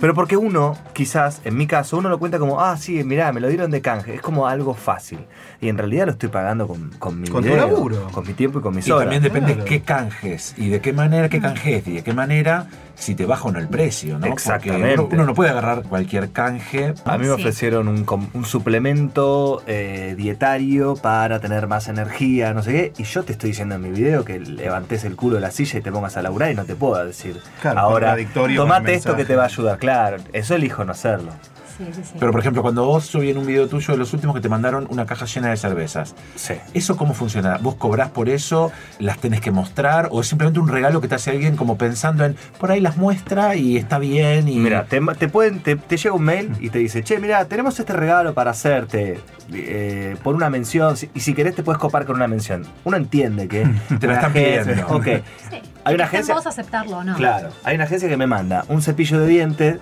Pero 0.00 0.14
porque 0.14 0.36
uno, 0.36 0.76
quizás, 0.94 1.40
en 1.44 1.56
mi 1.56 1.68
caso, 1.68 1.96
uno 1.96 2.08
lo 2.08 2.18
cuenta 2.18 2.40
como, 2.40 2.60
ah, 2.60 2.76
sí, 2.76 3.04
mirá, 3.04 3.32
me 3.32 3.40
lo 3.40 3.46
dieron 3.46 3.70
de 3.70 3.80
canje. 3.82 4.14
Es 4.16 4.20
como 4.20 4.48
algo 4.48 4.74
fácil. 4.74 5.20
Y 5.60 5.68
en 5.68 5.78
realidad 5.78 6.06
lo 6.06 6.12
estoy 6.12 6.28
pagando 6.28 6.66
con, 6.66 6.90
con 6.98 7.20
mi 7.20 7.28
Con 7.28 7.44
dinero, 7.44 7.68
laburo. 7.68 8.08
con 8.10 8.26
mi 8.26 8.32
tiempo 8.34 8.58
y 8.58 8.62
con 8.62 8.74
mis 8.74 8.84
Y 8.88 8.90
horas. 8.90 9.04
también 9.04 9.22
depende 9.22 9.52
claro. 9.54 9.68
qué 9.68 9.80
canjes 9.82 10.54
y 10.56 10.70
de 10.70 10.80
qué 10.80 10.92
manera 10.92 11.28
qué 11.28 11.40
canjes 11.40 11.86
y 11.86 11.92
de 11.94 12.02
qué 12.02 12.12
manera 12.12 12.66
si 13.00 13.14
te 13.14 13.24
baja 13.26 13.48
o 13.48 13.50
no 13.52 13.58
el 13.58 13.66
precio, 13.66 14.14
¿no? 14.14 14.20
Porque 14.20 14.32
Exactamente. 14.34 14.94
uno, 15.00 15.08
uno 15.10 15.24
no 15.24 15.34
puede 15.34 15.50
agarrar 15.50 15.82
cualquier 15.84 16.30
canje. 16.32 16.92
A 17.04 17.16
mí 17.18 17.26
me 17.26 17.34
Sí. 17.34 17.40
ofrecieron 17.40 17.88
un, 17.88 18.04
com- 18.04 18.28
un 18.34 18.44
suplemento 18.44 19.62
eh, 19.66 20.14
dietario 20.16 20.94
para 20.96 21.40
tener 21.40 21.66
más 21.66 21.88
energía, 21.88 22.52
no 22.52 22.62
sé 22.62 22.72
qué, 22.72 22.92
y 22.98 23.04
yo 23.04 23.22
te 23.22 23.32
estoy 23.32 23.50
diciendo 23.50 23.74
en 23.76 23.80
mi 23.82 23.90
video 23.90 24.24
que 24.24 24.38
levantes 24.38 25.04
el 25.04 25.16
culo 25.16 25.36
de 25.36 25.40
la 25.40 25.50
silla 25.50 25.78
y 25.78 25.82
te 25.82 25.90
pongas 25.90 26.16
a 26.18 26.22
laburar 26.22 26.50
y 26.52 26.54
no 26.54 26.64
te 26.64 26.74
puedo 26.76 27.02
decir. 27.04 27.40
Claro, 27.62 27.80
Ahora, 27.80 28.16
tomate 28.54 28.94
esto 28.94 29.16
que 29.16 29.24
te 29.24 29.34
va 29.34 29.44
a 29.44 29.46
ayudar. 29.46 29.78
Claro, 29.78 30.18
eso 30.32 30.54
elijo 30.54 30.84
no 30.84 30.92
hacerlo. 30.92 31.32
Sí, 31.80 31.86
sí, 31.94 32.02
sí. 32.04 32.14
Pero 32.20 32.30
por 32.30 32.40
ejemplo, 32.40 32.60
cuando 32.60 32.84
vos 32.84 33.06
subí 33.06 33.30
en 33.30 33.38
un 33.38 33.46
video 33.46 33.66
tuyo 33.66 33.92
de 33.94 33.98
los 33.98 34.12
últimos 34.12 34.34
que 34.36 34.42
te 34.42 34.48
mandaron 34.50 34.86
una 34.90 35.06
caja 35.06 35.24
llena 35.24 35.48
de 35.48 35.56
cervezas, 35.56 36.14
Sí. 36.34 36.54
¿eso 36.74 36.96
cómo 36.98 37.14
funciona? 37.14 37.56
¿Vos 37.58 37.76
cobrás 37.76 38.10
por 38.10 38.28
eso? 38.28 38.70
¿Las 38.98 39.18
tenés 39.18 39.40
que 39.40 39.50
mostrar? 39.50 40.08
¿O 40.10 40.20
es 40.20 40.26
simplemente 40.26 40.60
un 40.60 40.68
regalo 40.68 41.00
que 41.00 41.08
te 41.08 41.14
hace 41.14 41.30
alguien 41.30 41.56
como 41.56 41.78
pensando 41.78 42.24
en 42.26 42.36
por 42.58 42.70
ahí 42.70 42.80
las 42.80 42.98
muestra 42.98 43.54
y 43.56 43.78
está 43.78 43.98
bien? 43.98 44.46
Y 44.48 44.56
Mira, 44.58 44.84
te, 44.84 45.00
te 45.18 45.28
pueden, 45.28 45.60
te, 45.62 45.76
te 45.76 45.96
llega 45.96 46.14
un 46.14 46.22
mail 46.22 46.52
y 46.60 46.68
te 46.68 46.78
dice, 46.78 47.02
che, 47.02 47.18
mira, 47.18 47.46
tenemos 47.46 47.78
este 47.80 47.94
regalo 47.94 48.34
para 48.34 48.50
hacerte 48.50 49.18
eh, 49.52 50.16
por 50.22 50.34
una 50.34 50.50
mención, 50.50 50.96
si- 50.98 51.08
y 51.14 51.20
si 51.20 51.32
querés 51.34 51.54
te 51.54 51.62
puedes 51.62 51.78
copar 51.80 52.04
con 52.04 52.16
una 52.16 52.28
mención. 52.28 52.66
Uno 52.84 52.96
entiende 52.98 53.48
que... 53.48 53.62
Te 53.98 54.06
lo 54.06 54.12
una 54.12 54.14
están 54.14 54.32
pidiendo. 54.32 54.86
Ok. 54.88 55.04
Sí. 55.50 55.62
Hay 55.84 55.94
una 55.94 56.04
agencia- 56.04 56.34
vos 56.34 56.46
aceptarlo 56.46 56.98
o 56.98 57.04
no. 57.04 57.16
Claro, 57.16 57.48
hay 57.64 57.74
una 57.76 57.84
agencia 57.84 58.06
que 58.08 58.16
me 58.18 58.26
manda 58.26 58.64
un 58.68 58.82
cepillo 58.82 59.18
de 59.18 59.26
dientes, 59.26 59.78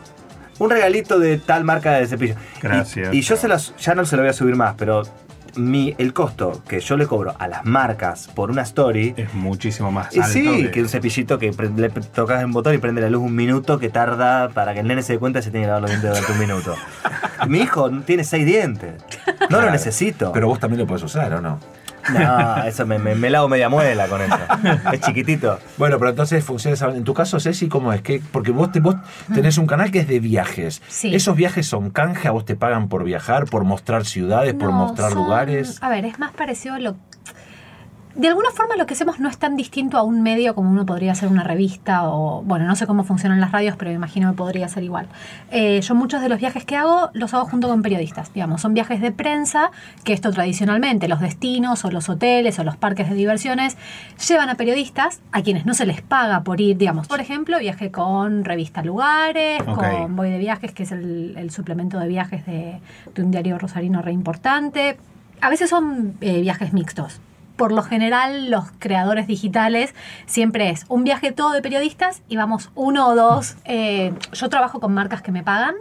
un 0.59 0.71
regalito 0.71 1.19
de 1.19 1.39
tal 1.39 1.65
marca 1.65 1.93
de 1.93 2.07
cepillo. 2.07 2.35
Y- 2.35 2.61
Gracias. 2.63 3.15
Y, 3.15 3.21
yo 3.23 3.37
se 3.37 3.49
las, 3.49 3.75
ya 3.77 3.95
no 3.95 4.05
se 4.05 4.17
lo 4.17 4.23
voy 4.23 4.31
a 4.31 4.33
subir 4.33 4.57
más, 4.57 4.75
pero 4.77 5.03
mi, 5.57 5.95
el 5.99 6.13
costo 6.13 6.63
que 6.69 6.79
yo 6.81 6.97
le 6.97 7.07
cobro 7.07 7.35
a 7.39 7.49
las 7.49 7.65
marcas 7.65 8.29
por 8.29 8.51
una 8.51 8.63
story. 8.63 9.15
Es 9.17 9.33
muchísimo 9.35 9.91
más 9.91 10.07
alto. 10.17 10.23
sí, 10.29 10.63
de- 10.65 10.71
que 10.71 10.81
un 10.83 10.89
cepillito 10.89 11.39
que 11.39 11.51
le 11.77 11.89
tocas 11.91 12.45
un 12.45 12.53
botón 12.53 12.75
y 12.75 12.79
prende 12.79 13.01
la 13.01 13.11
luz 13.11 13.23
un 13.23 13.35
minuto 13.35 13.79
que 13.79 13.89
tarda 13.89 14.51
para 14.51 14.75
que 14.75 14.81
el 14.81 14.87
nene 14.87 15.03
se 15.03 15.15
dé 15.15 15.19
cuenta 15.19 15.41
que 15.41 15.45
se 15.45 15.51
tiene 15.51 15.65
que 15.65 15.69
lavar 15.69 15.83
los 15.83 15.91
dientes 15.91 16.11
durante 16.11 16.33
un 16.33 16.39
minuto. 16.39 16.75
Mi 17.49 17.61
hijo 17.61 17.91
tiene 18.03 18.25
seis 18.25 18.45
dientes. 18.47 19.03
No 19.51 19.61
lo 19.61 19.71
necesito. 19.71 20.33
Pero 20.33 20.47
vos 20.49 20.61
también 20.61 20.81
lo 20.81 20.87
podés 20.87 21.03
usar, 21.03 21.33
¿o 21.35 21.41
no? 21.41 21.59
No, 22.13 22.63
eso 22.65 22.87
me, 22.87 22.99
me, 22.99 23.15
me 23.15 23.31
lavo 23.31 23.49
media 23.49 23.69
muela 23.69 24.07
con 24.09 24.21
eso. 24.23 24.37
Es 24.93 25.01
chiquitito. 25.01 25.59
Bueno, 25.77 25.99
pero 25.99 26.11
entonces 26.11 26.45
funciona 26.45 26.77
En 26.95 27.05
tu 27.05 27.15
caso, 27.15 27.39
Ceci, 27.41 27.69
¿cómo 27.69 27.93
es? 27.93 28.03
que 28.03 28.21
Porque 28.33 28.51
vos, 28.51 28.73
te, 28.73 28.81
vos 28.81 28.97
tenés 29.35 29.59
un 29.59 29.67
canal 29.67 29.91
que 29.91 30.01
es 30.01 30.09
de 30.09 30.21
viajes. 30.21 30.83
Sí. 30.89 31.15
¿Esos 31.15 31.37
viajes 31.37 31.67
son 31.67 31.91
canje? 31.91 32.29
¿A 32.29 32.31
vos 32.31 32.45
te 32.45 32.57
pagan 32.57 32.89
por 32.89 33.05
viajar, 33.05 33.45
por 33.47 33.65
mostrar 33.65 34.05
ciudades, 34.05 34.55
por 34.55 34.71
mostrar 34.73 35.13
son- 35.13 35.23
lugares? 35.25 35.79
A 35.83 35.89
ver, 35.91 36.05
es 36.05 36.19
más 36.19 36.33
parecido 36.33 36.75
a 36.75 36.79
lo. 36.79 36.97
De 38.19 38.27
alguna 38.27 38.51
forma 38.51 38.75
lo 38.75 38.85
que 38.85 38.95
hacemos 38.95 39.21
no 39.21 39.29
es 39.29 39.39
tan 39.39 39.55
distinto 39.55 39.97
a 39.97 40.03
un 40.03 40.23
medio 40.23 40.57
como 40.57 40.69
uno 40.69 40.85
podría 40.85 41.15
ser 41.15 41.29
una 41.29 41.45
revista 41.45 42.09
o, 42.09 42.43
bueno, 42.43 42.65
no 42.65 42.75
sé 42.75 42.85
cómo 42.85 43.05
funcionan 43.05 43.41
las 43.41 43.53
radios, 43.53 43.77
pero 43.77 43.93
me 43.93 43.95
imagino 43.95 44.33
que 44.33 44.37
podría 44.37 44.67
ser 44.67 44.83
igual. 44.83 45.07
Eh, 45.53 45.81
yo 45.83 45.95
muchos 45.95 46.21
de 46.21 46.29
los 46.29 46.41
viajes 46.41 46.65
que 46.65 46.75
hago 46.75 47.11
los 47.13 47.33
hago 47.33 47.45
junto 47.45 47.69
con 47.69 47.81
periodistas, 47.81 48.35
digamos, 48.35 48.61
son 48.61 48.75
viajes 48.75 49.01
de 49.01 49.13
prensa, 49.13 49.71
que 50.03 50.15
esto 50.15 50.33
tradicionalmente 50.33 51.07
los 51.07 51.21
destinos 51.21 51.85
o 51.85 51.93
los 51.93 52.09
hoteles 52.09 52.59
o 52.59 52.65
los 52.65 52.77
parques 52.77 53.09
de 53.09 53.15
diversiones 53.15 53.77
llevan 54.29 54.49
a 54.49 54.57
periodistas 54.57 55.21
a 55.31 55.43
quienes 55.43 55.65
no 55.65 55.75
se 55.75 55.87
les 55.87 56.03
paga 56.03 56.41
por 56.41 56.61
ir, 56.61 56.77
digamos. 56.77 57.07
Por 57.07 57.21
ejemplo, 57.21 57.61
viaje 57.61 57.93
con 57.93 58.45
revista 58.45 58.83
Lugares, 58.83 59.63
con 59.63 60.17
Voy 60.17 60.31
de 60.31 60.39
Viajes, 60.39 60.73
que 60.73 60.83
es 60.83 60.91
el, 60.91 61.37
el 61.39 61.53
suplemento 61.53 62.01
de 62.01 62.09
viajes 62.09 62.45
de, 62.47 62.81
de 63.15 63.23
un 63.23 63.31
diario 63.31 63.59
rosarino 63.59 64.03
re 64.03 64.11
importante. 64.11 64.99
A 65.41 65.51
veces 65.51 65.71
son 65.71 66.15
eh, 66.21 66.41
viajes 66.41 66.73
mixtos. 66.73 67.21
Por 67.59 67.73
lo 67.73 67.83
general, 67.83 68.51
los 68.51 68.65
creadores 68.79 69.27
digitales 69.27 69.93
siempre 70.27 70.71
es 70.71 70.87
un 70.89 71.03
viaje 71.05 71.33
todo 71.33 71.53
de 71.53 71.61
periodistas 71.61 72.23
y 72.29 72.37
vamos 72.37 72.71
uno 72.77 73.09
o 73.09 73.15
dos. 73.15 73.57
eh, 73.67 74.15
yo 74.33 74.49
trabajo 74.49 74.79
con 74.81 74.95
marcas 74.95 75.21
que 75.23 75.33
me 75.33 75.43
pagan, 75.43 75.75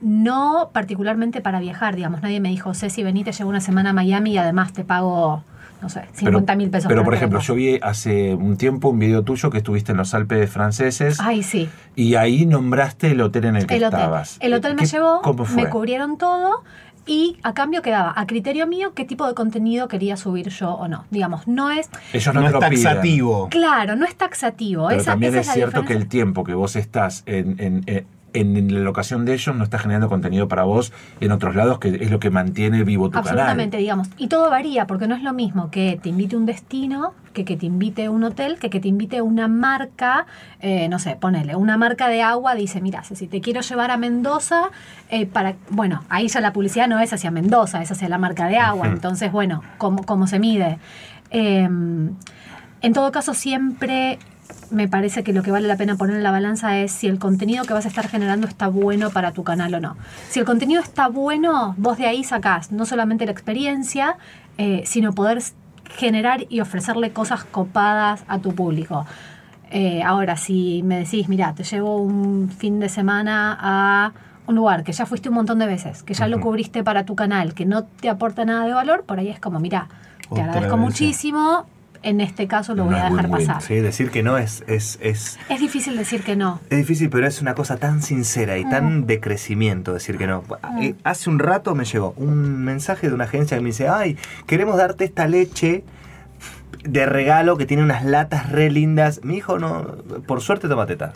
no 0.00 0.70
particularmente 0.72 1.40
para 1.40 1.60
viajar, 1.60 1.94
digamos. 1.96 2.22
Nadie 2.22 2.40
me 2.40 2.48
dijo, 2.48 2.74
Ceci, 2.74 3.02
vení, 3.04 3.22
te 3.24 3.32
llevo 3.32 3.50
una 3.50 3.60
semana 3.60 3.90
a 3.90 3.92
Miami 3.92 4.32
y 4.32 4.38
además 4.38 4.72
te 4.72 4.82
pago, 4.82 5.44
no 5.80 5.88
sé, 5.88 6.02
50 6.14 6.56
mil 6.56 6.70
pesos. 6.70 6.88
Pero, 6.88 7.04
por 7.04 7.14
ejemplo, 7.14 7.38
vengas". 7.38 7.46
yo 7.46 7.54
vi 7.54 7.78
hace 7.80 8.34
un 8.34 8.56
tiempo 8.56 8.88
un 8.88 8.98
video 8.98 9.22
tuyo 9.22 9.48
que 9.50 9.58
estuviste 9.58 9.92
en 9.92 9.98
los 9.98 10.14
Alpes 10.14 10.50
franceses 10.50 11.20
Ay, 11.20 11.44
sí. 11.44 11.68
y 11.94 12.16
ahí 12.16 12.46
nombraste 12.46 13.12
el 13.12 13.20
hotel 13.20 13.44
en 13.44 13.56
el 13.56 13.66
que 13.68 13.76
El 13.76 13.84
hotel. 13.84 14.00
estabas. 14.00 14.38
El 14.40 14.54
hotel 14.54 14.74
me 14.74 14.82
¿Qué- 14.82 14.88
llevó, 14.88 15.20
me 15.54 15.68
cubrieron 15.68 16.18
todo 16.18 16.64
y 17.06 17.36
a 17.42 17.52
cambio 17.54 17.82
quedaba 17.82 18.12
a 18.16 18.26
criterio 18.26 18.66
mío 18.66 18.92
qué 18.94 19.04
tipo 19.04 19.26
de 19.26 19.34
contenido 19.34 19.88
quería 19.88 20.16
subir 20.16 20.48
yo 20.50 20.70
o 20.74 20.88
no. 20.88 21.04
Digamos, 21.10 21.48
no 21.48 21.70
es, 21.70 21.90
Ellos 22.12 22.34
no, 22.34 22.46
es 22.46 22.52
lo 22.52 22.58
piden. 22.60 22.82
taxativo. 22.84 23.48
claro, 23.50 23.96
no 23.96 24.04
es 24.04 24.14
taxativo. 24.14 24.86
Pero 24.88 25.00
Esa- 25.00 25.10
también 25.12 25.34
esa 25.34 25.50
es 25.52 25.54
cierto 25.56 25.84
que 25.84 25.94
el 25.94 26.06
tiempo 26.08 26.44
que 26.44 26.54
vos 26.54 26.76
estás 26.76 27.22
en, 27.26 27.56
en- 27.58 27.82
en- 27.86 28.06
en 28.34 28.72
la 28.74 28.80
locación 28.80 29.24
de 29.24 29.34
ellos 29.34 29.54
no 29.54 29.64
estás 29.64 29.82
generando 29.82 30.08
contenido 30.08 30.48
para 30.48 30.64
vos 30.64 30.92
en 31.20 31.32
otros 31.32 31.54
lados, 31.54 31.78
que 31.78 31.88
es 31.88 32.10
lo 32.10 32.20
que 32.20 32.30
mantiene 32.30 32.84
vivo 32.84 33.10
tu 33.10 33.18
Absolutamente, 33.18 33.72
canal. 33.72 33.80
digamos. 33.80 34.08
Y 34.16 34.28
todo 34.28 34.50
varía, 34.50 34.86
porque 34.86 35.06
no 35.06 35.14
es 35.14 35.22
lo 35.22 35.32
mismo 35.32 35.70
que 35.70 35.98
te 36.02 36.08
invite 36.08 36.36
un 36.36 36.46
destino, 36.46 37.14
que 37.32 37.44
que 37.44 37.56
te 37.56 37.66
invite 37.66 38.08
un 38.08 38.24
hotel, 38.24 38.58
que 38.58 38.70
que 38.70 38.80
te 38.80 38.88
invite 38.88 39.22
una 39.22 39.48
marca, 39.48 40.26
eh, 40.60 40.88
no 40.88 40.98
sé, 40.98 41.16
ponele, 41.16 41.56
una 41.56 41.76
marca 41.76 42.08
de 42.08 42.22
agua, 42.22 42.54
dice, 42.54 42.80
mira, 42.80 43.02
si 43.04 43.26
te 43.26 43.40
quiero 43.40 43.60
llevar 43.60 43.90
a 43.90 43.96
Mendoza, 43.96 44.70
eh, 45.08 45.26
para, 45.26 45.54
bueno, 45.70 46.02
ahí 46.08 46.28
ya 46.28 46.40
la 46.40 46.52
publicidad 46.52 46.88
no 46.88 47.00
es 47.00 47.12
hacia 47.12 47.30
Mendoza, 47.30 47.82
es 47.82 47.90
hacia 47.90 48.08
la 48.08 48.18
marca 48.18 48.46
de 48.46 48.58
agua. 48.58 48.86
Entonces, 48.88 49.30
bueno, 49.32 49.62
¿cómo, 49.78 50.04
cómo 50.04 50.26
se 50.26 50.38
mide? 50.38 50.78
Eh, 51.30 51.68
en 52.82 52.92
todo 52.92 53.12
caso, 53.12 53.32
siempre 53.32 54.18
me 54.70 54.88
parece 54.88 55.22
que 55.22 55.32
lo 55.32 55.42
que 55.42 55.50
vale 55.50 55.68
la 55.68 55.76
pena 55.76 55.96
poner 55.96 56.16
en 56.16 56.22
la 56.22 56.30
balanza 56.30 56.78
es 56.78 56.92
si 56.92 57.06
el 57.06 57.18
contenido 57.18 57.64
que 57.64 57.72
vas 57.72 57.84
a 57.84 57.88
estar 57.88 58.08
generando 58.08 58.46
está 58.46 58.68
bueno 58.68 59.10
para 59.10 59.32
tu 59.32 59.44
canal 59.44 59.74
o 59.74 59.80
no. 59.80 59.96
Si 60.28 60.38
el 60.38 60.44
contenido 60.44 60.82
está 60.82 61.08
bueno, 61.08 61.74
vos 61.78 61.98
de 61.98 62.06
ahí 62.06 62.24
sacás 62.24 62.72
no 62.72 62.86
solamente 62.86 63.26
la 63.26 63.32
experiencia, 63.32 64.16
eh, 64.58 64.82
sino 64.86 65.12
poder 65.12 65.42
generar 65.96 66.46
y 66.48 66.60
ofrecerle 66.60 67.12
cosas 67.12 67.44
copadas 67.44 68.24
a 68.28 68.38
tu 68.38 68.54
público. 68.54 69.06
Eh, 69.70 70.02
ahora, 70.02 70.36
si 70.36 70.82
me 70.82 70.98
decís, 70.98 71.28
mira, 71.28 71.54
te 71.54 71.64
llevo 71.64 71.96
un 71.96 72.50
fin 72.50 72.78
de 72.78 72.88
semana 72.88 73.56
a 73.58 74.12
un 74.46 74.54
lugar 74.54 74.84
que 74.84 74.92
ya 74.92 75.06
fuiste 75.06 75.28
un 75.28 75.36
montón 75.36 75.58
de 75.58 75.66
veces, 75.66 76.02
que 76.02 76.14
ya 76.14 76.28
lo 76.28 76.40
cubriste 76.40 76.84
para 76.84 77.04
tu 77.04 77.14
canal, 77.14 77.54
que 77.54 77.64
no 77.64 77.84
te 77.84 78.08
aporta 78.08 78.44
nada 78.44 78.66
de 78.66 78.74
valor, 78.74 79.04
por 79.04 79.18
ahí 79.18 79.28
es 79.28 79.40
como, 79.40 79.60
mira, 79.60 79.88
te 80.20 80.28
Otra 80.28 80.44
agradezco 80.44 80.76
vez, 80.76 80.84
muchísimo, 80.84 81.66
en 82.02 82.20
este 82.20 82.46
caso 82.48 82.74
lo 82.74 82.84
No 82.84 82.90
voy 82.90 83.00
a 83.00 83.10
dejar 83.10 83.30
pasar. 83.30 83.62
Sí, 83.62 83.74
decir 83.76 84.10
que 84.10 84.22
no 84.22 84.38
es, 84.38 84.64
es, 84.66 84.98
es, 85.02 85.38
Es 85.48 85.60
difícil 85.60 85.96
decir 85.96 86.22
que 86.22 86.36
no. 86.36 86.60
es 86.70 86.78
difícil, 86.78 87.10
pero 87.10 87.26
es 87.26 87.40
una 87.40 87.54
cosa 87.54 87.76
tan 87.76 88.02
sincera 88.02 88.58
y 88.58 88.64
tan 88.68 89.00
Mm. 89.00 89.06
de 89.06 89.20
crecimiento 89.20 89.92
decir 89.94 90.18
que 90.18 90.26
no. 90.26 90.42
Mm. 90.42 90.82
Eh, 90.82 90.94
Hace 91.04 91.30
un 91.30 91.38
rato 91.38 91.74
me 91.74 91.84
llegó 91.84 92.14
un 92.16 92.64
mensaje 92.64 93.08
de 93.08 93.14
una 93.14 93.24
agencia 93.24 93.56
que 93.56 93.62
me 93.62 93.68
dice, 93.70 93.88
ay, 93.88 94.16
queremos 94.46 94.76
darte 94.76 95.04
esta 95.04 95.26
leche 95.28 95.84
de 96.84 97.06
regalo 97.06 97.56
que 97.56 97.66
tiene 97.66 97.82
unas 97.82 98.04
latas 98.04 98.50
re 98.50 98.70
lindas. 98.70 99.20
Mi 99.24 99.36
hijo 99.36 99.58
no, 99.58 99.82
por 100.26 100.40
suerte 100.40 100.68
toma 100.68 100.86
teta. 100.86 101.12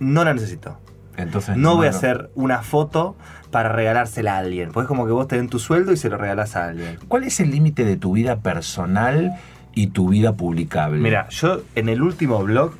No 0.00 0.24
la 0.24 0.32
necesito. 0.34 0.78
Entonces, 1.16 1.56
No 1.56 1.76
voy 1.76 1.86
a 1.86 1.90
hacer 1.90 2.30
una 2.34 2.62
foto 2.62 3.16
para 3.52 3.68
regalársela 3.68 4.34
a 4.34 4.38
alguien. 4.38 4.72
Pues 4.72 4.84
es 4.84 4.88
como 4.88 5.06
que 5.06 5.12
vos 5.12 5.28
te 5.28 5.36
den 5.36 5.48
tu 5.48 5.60
sueldo 5.60 5.92
y 5.92 5.96
se 5.96 6.08
lo 6.08 6.16
regalás 6.16 6.56
a 6.56 6.64
alguien. 6.64 6.98
¿Cuál 7.06 7.22
es 7.24 7.38
el 7.38 7.52
límite 7.52 7.84
de 7.84 7.96
tu 7.96 8.12
vida 8.12 8.40
personal 8.40 9.32
y 9.74 9.88
tu 9.88 10.08
vida 10.08 10.34
publicable? 10.34 10.98
Mira, 10.98 11.28
yo 11.30 11.62
en 11.74 11.88
el 11.88 12.02
último 12.02 12.42
blog 12.42 12.74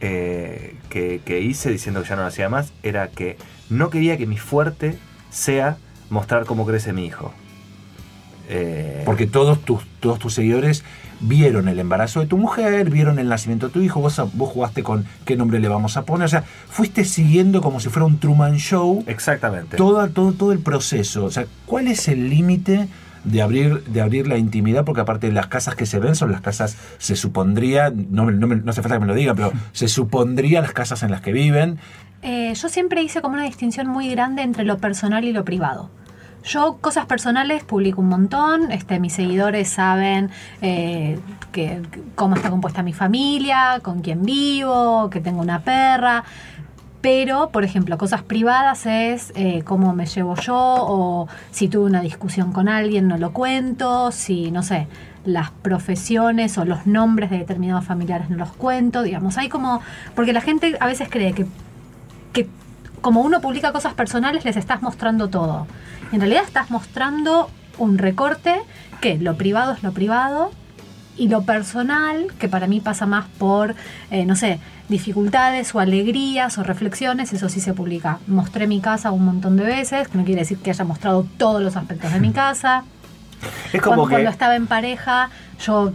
eh, 0.00 0.76
que, 0.88 1.20
que 1.24 1.40
hice 1.40 1.70
diciendo 1.70 2.02
que 2.02 2.08
ya 2.08 2.16
no 2.16 2.22
lo 2.22 2.28
hacía 2.28 2.48
más, 2.48 2.72
era 2.82 3.08
que 3.08 3.36
no 3.70 3.90
quería 3.90 4.16
que 4.16 4.26
mi 4.26 4.38
fuerte 4.38 4.98
sea 5.30 5.76
mostrar 6.10 6.44
cómo 6.44 6.66
crece 6.66 6.92
mi 6.92 7.06
hijo. 7.06 7.32
Eh, 8.48 9.02
Porque 9.06 9.26
todos 9.26 9.60
tus, 9.60 9.84
todos 10.00 10.18
tus 10.18 10.34
seguidores 10.34 10.84
vieron 11.20 11.68
el 11.68 11.78
embarazo 11.78 12.20
de 12.20 12.26
tu 12.26 12.36
mujer, 12.36 12.90
vieron 12.90 13.18
el 13.18 13.28
nacimiento 13.28 13.68
de 13.68 13.72
tu 13.72 13.80
hijo, 13.80 14.00
vos, 14.00 14.20
vos 14.34 14.50
jugaste 14.50 14.82
con 14.82 15.06
qué 15.24 15.36
nombre 15.36 15.60
le 15.60 15.68
vamos 15.68 15.96
a 15.96 16.04
poner, 16.04 16.24
o 16.24 16.28
sea, 16.28 16.42
fuiste 16.42 17.04
siguiendo 17.04 17.62
como 17.62 17.78
si 17.78 17.88
fuera 17.88 18.04
un 18.04 18.18
Truman 18.18 18.58
Show 18.58 19.04
exactamente. 19.06 19.76
todo, 19.76 20.06
todo, 20.08 20.32
todo 20.32 20.52
el 20.52 20.58
proceso. 20.58 21.24
O 21.24 21.30
sea, 21.30 21.46
¿cuál 21.64 21.86
es 21.86 22.08
el 22.08 22.28
límite 22.28 22.88
de 23.24 23.42
abrir, 23.42 23.82
de 23.84 24.00
abrir 24.00 24.26
la 24.26 24.36
intimidad? 24.38 24.84
Porque 24.84 25.00
aparte 25.02 25.30
las 25.32 25.46
casas 25.46 25.74
que 25.74 25.86
se 25.86 25.98
ven 25.98 26.14
son 26.14 26.32
las 26.32 26.40
casas, 26.40 26.76
se 26.98 27.16
supondría, 27.16 27.90
no, 27.90 28.30
no, 28.30 28.46
me- 28.46 28.56
no 28.56 28.70
hace 28.70 28.82
falta 28.82 28.96
que 28.96 29.00
me 29.00 29.06
lo 29.06 29.14
digan, 29.14 29.36
pero 29.36 29.52
se 29.72 29.88
supondría 29.88 30.60
las 30.60 30.72
casas 30.72 31.02
en 31.02 31.10
las 31.10 31.20
que 31.20 31.32
viven. 31.32 31.78
Eh, 32.22 32.52
yo 32.54 32.68
siempre 32.68 33.02
hice 33.02 33.20
como 33.20 33.34
una 33.34 33.44
distinción 33.44 33.86
muy 33.88 34.08
grande 34.08 34.42
entre 34.42 34.64
lo 34.64 34.78
personal 34.78 35.24
y 35.24 35.32
lo 35.32 35.44
privado. 35.44 35.90
Yo 36.44 36.78
cosas 36.80 37.06
personales 37.06 37.62
publico 37.62 38.00
un 38.00 38.08
montón, 38.08 38.72
este, 38.72 38.98
mis 38.98 39.12
seguidores 39.12 39.68
saben 39.68 40.30
eh, 40.60 41.16
que, 41.52 41.80
cómo 42.16 42.34
está 42.34 42.50
compuesta 42.50 42.82
mi 42.82 42.92
familia, 42.92 43.78
con 43.80 44.00
quién 44.02 44.24
vivo, 44.24 45.08
que 45.08 45.20
tengo 45.20 45.40
una 45.40 45.60
perra, 45.60 46.24
pero, 47.02 47.50
por 47.50 47.64
ejemplo, 47.64 47.98
cosas 47.98 48.22
privadas 48.22 48.86
es 48.86 49.32
eh, 49.34 49.62
cómo 49.64 49.92
me 49.92 50.06
llevo 50.06 50.34
yo 50.36 50.56
o 50.56 51.28
si 51.50 51.68
tuve 51.68 51.84
una 51.84 52.00
discusión 52.00 52.52
con 52.52 52.68
alguien 52.68 53.08
no 53.08 53.18
lo 53.18 53.32
cuento, 53.32 54.10
si, 54.12 54.50
no 54.50 54.62
sé, 54.62 54.86
las 55.24 55.50
profesiones 55.50 56.56
o 56.58 56.64
los 56.64 56.86
nombres 56.86 57.28
de 57.30 57.38
determinados 57.38 57.84
familiares 57.84 58.30
no 58.30 58.36
los 58.36 58.52
cuento, 58.52 59.02
digamos, 59.02 59.36
hay 59.36 59.48
como, 59.48 59.82
porque 60.14 60.32
la 60.32 60.40
gente 60.40 60.76
a 60.80 60.86
veces 60.86 61.08
cree 61.10 61.34
que 61.34 61.46
que 62.32 62.48
como 63.00 63.20
uno 63.20 63.40
publica 63.40 63.72
cosas 63.72 63.94
personales, 63.94 64.44
les 64.44 64.56
estás 64.56 64.82
mostrando 64.82 65.28
todo. 65.28 65.66
En 66.12 66.20
realidad 66.20 66.44
estás 66.44 66.70
mostrando 66.70 67.50
un 67.78 67.98
recorte 67.98 68.60
que 69.00 69.18
lo 69.18 69.36
privado 69.36 69.72
es 69.72 69.82
lo 69.82 69.92
privado 69.92 70.50
y 71.16 71.28
lo 71.28 71.42
personal, 71.42 72.26
que 72.38 72.48
para 72.48 72.66
mí 72.66 72.80
pasa 72.80 73.06
más 73.06 73.26
por, 73.38 73.74
eh, 74.10 74.24
no 74.24 74.36
sé, 74.36 74.60
dificultades 74.88 75.74
o 75.74 75.80
alegrías 75.80 76.58
o 76.58 76.62
reflexiones, 76.62 77.32
eso 77.32 77.48
sí 77.48 77.60
se 77.60 77.74
publica. 77.74 78.18
Mostré 78.26 78.66
mi 78.66 78.80
casa 78.80 79.10
un 79.10 79.24
montón 79.24 79.56
de 79.56 79.64
veces, 79.64 80.08
que 80.08 80.18
no 80.18 80.24
quiere 80.24 80.40
decir 80.40 80.58
que 80.58 80.70
haya 80.70 80.84
mostrado 80.84 81.26
todos 81.36 81.62
los 81.62 81.76
aspectos 81.76 82.12
de 82.12 82.20
mi 82.20 82.32
casa. 82.32 82.84
es 83.72 83.80
como 83.80 83.96
Cuando, 83.96 84.04
que 84.04 84.14
cuando 84.14 84.30
estaba 84.30 84.56
en 84.56 84.66
pareja, 84.66 85.30
yo 85.64 85.92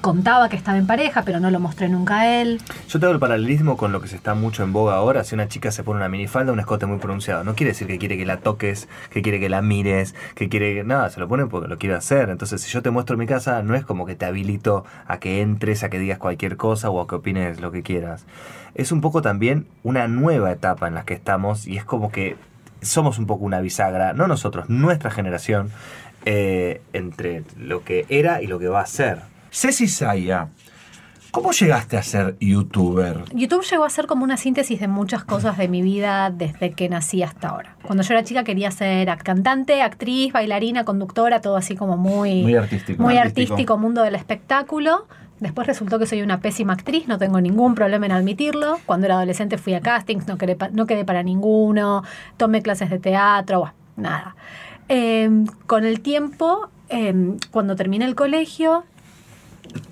contaba 0.00 0.48
que 0.48 0.56
estaba 0.56 0.78
en 0.78 0.86
pareja, 0.86 1.22
pero 1.22 1.40
no 1.40 1.50
lo 1.50 1.60
mostré 1.60 1.88
nunca 1.88 2.20
a 2.20 2.40
él. 2.40 2.60
yo 2.88 3.00
tengo 3.00 3.12
el 3.12 3.18
paralelismo 3.18 3.76
con 3.76 3.92
lo 3.92 4.00
que 4.00 4.08
se 4.08 4.16
está 4.16 4.34
mucho 4.34 4.62
en 4.62 4.72
boga 4.72 4.94
ahora. 4.94 5.24
Si 5.24 5.34
una 5.34 5.48
chica 5.48 5.70
se 5.70 5.82
pone 5.82 5.98
una 5.98 6.08
minifalda, 6.08 6.52
un 6.52 6.60
escote 6.60 6.86
muy 6.86 6.98
pronunciado, 6.98 7.44
no 7.44 7.54
quiere 7.54 7.72
decir 7.72 7.86
que 7.86 7.98
quiere 7.98 8.16
que 8.16 8.26
la 8.26 8.38
toques, 8.38 8.88
que 9.10 9.22
quiere 9.22 9.40
que 9.40 9.48
la 9.48 9.62
mires, 9.62 10.14
que 10.34 10.48
quiere 10.48 10.74
que 10.74 10.84
nada, 10.84 11.10
se 11.10 11.20
lo 11.20 11.28
pone 11.28 11.46
porque 11.46 11.68
lo 11.68 11.78
quiere 11.78 11.94
hacer. 11.94 12.30
Entonces, 12.30 12.60
si 12.62 12.70
yo 12.70 12.82
te 12.82 12.90
muestro 12.90 13.16
mi 13.16 13.26
casa, 13.26 13.62
no 13.62 13.74
es 13.74 13.84
como 13.84 14.06
que 14.06 14.14
te 14.14 14.24
habilito 14.24 14.84
a 15.06 15.18
que 15.18 15.42
entres, 15.42 15.84
a 15.84 15.90
que 15.90 15.98
digas 15.98 16.18
cualquier 16.18 16.56
cosa 16.56 16.90
o 16.90 17.00
a 17.00 17.06
que 17.06 17.16
opines 17.16 17.60
lo 17.60 17.70
que 17.70 17.82
quieras. 17.82 18.24
Es 18.74 18.92
un 18.92 19.00
poco 19.00 19.22
también 19.22 19.66
una 19.82 20.08
nueva 20.08 20.52
etapa 20.52 20.88
en 20.88 20.94
la 20.94 21.04
que 21.04 21.14
estamos 21.14 21.66
y 21.66 21.76
es 21.76 21.84
como 21.84 22.10
que 22.10 22.36
somos 22.82 23.18
un 23.18 23.26
poco 23.26 23.44
una 23.44 23.60
bisagra, 23.60 24.12
no 24.14 24.26
nosotros, 24.26 24.70
nuestra 24.70 25.10
generación, 25.10 25.70
eh, 26.24 26.82
entre 26.92 27.44
lo 27.58 27.82
que 27.82 28.04
era 28.08 28.42
y 28.42 28.46
lo 28.46 28.58
que 28.58 28.68
va 28.68 28.80
a 28.80 28.86
ser. 28.86 29.20
Ceci 29.50 29.88
Saya, 29.88 30.48
¿cómo 31.30 31.50
llegaste 31.52 31.96
a 31.96 32.02
ser 32.02 32.36
youtuber? 32.40 33.24
YouTube 33.34 33.64
llegó 33.68 33.84
a 33.84 33.90
ser 33.90 34.06
como 34.06 34.24
una 34.24 34.36
síntesis 34.36 34.78
de 34.80 34.88
muchas 34.88 35.24
cosas 35.24 35.58
de 35.58 35.68
mi 35.68 35.82
vida 35.82 36.30
desde 36.30 36.72
que 36.72 36.88
nací 36.88 37.22
hasta 37.22 37.48
ahora. 37.48 37.76
Cuando 37.82 38.04
yo 38.04 38.14
era 38.14 38.22
chica 38.24 38.44
quería 38.44 38.70
ser 38.70 39.08
cantante, 39.18 39.82
actriz, 39.82 40.32
bailarina, 40.32 40.84
conductora, 40.84 41.40
todo 41.40 41.56
así 41.56 41.74
como 41.76 41.96
muy, 41.96 42.42
Muy 42.42 42.54
artístico. 42.54 43.02
muy 43.02 43.16
artístico. 43.18 43.54
artístico, 43.54 43.78
mundo 43.78 44.02
del 44.02 44.14
espectáculo. 44.14 45.06
Después 45.40 45.66
resultó 45.66 45.98
que 45.98 46.04
soy 46.06 46.20
una 46.20 46.40
pésima 46.40 46.74
actriz, 46.74 47.08
no 47.08 47.16
tengo 47.18 47.40
ningún 47.40 47.74
problema 47.74 48.04
en 48.06 48.12
admitirlo. 48.12 48.78
Cuando 48.84 49.06
era 49.06 49.16
adolescente 49.16 49.56
fui 49.56 49.72
a 49.74 49.80
castings, 49.80 50.28
no 50.28 50.36
quedé, 50.36 50.54
pa- 50.54 50.68
no 50.68 50.86
quedé 50.86 51.04
para 51.06 51.22
ninguno, 51.22 52.04
tomé 52.36 52.60
clases 52.62 52.90
de 52.90 52.98
teatro, 52.98 53.60
bueno, 53.60 53.74
nada. 53.96 54.36
Eh, 54.90 55.30
con 55.66 55.84
el 55.86 56.00
tiempo, 56.02 56.68
eh, 56.90 57.14
cuando 57.50 57.74
terminé 57.74 58.04
el 58.04 58.14
colegio, 58.16 58.84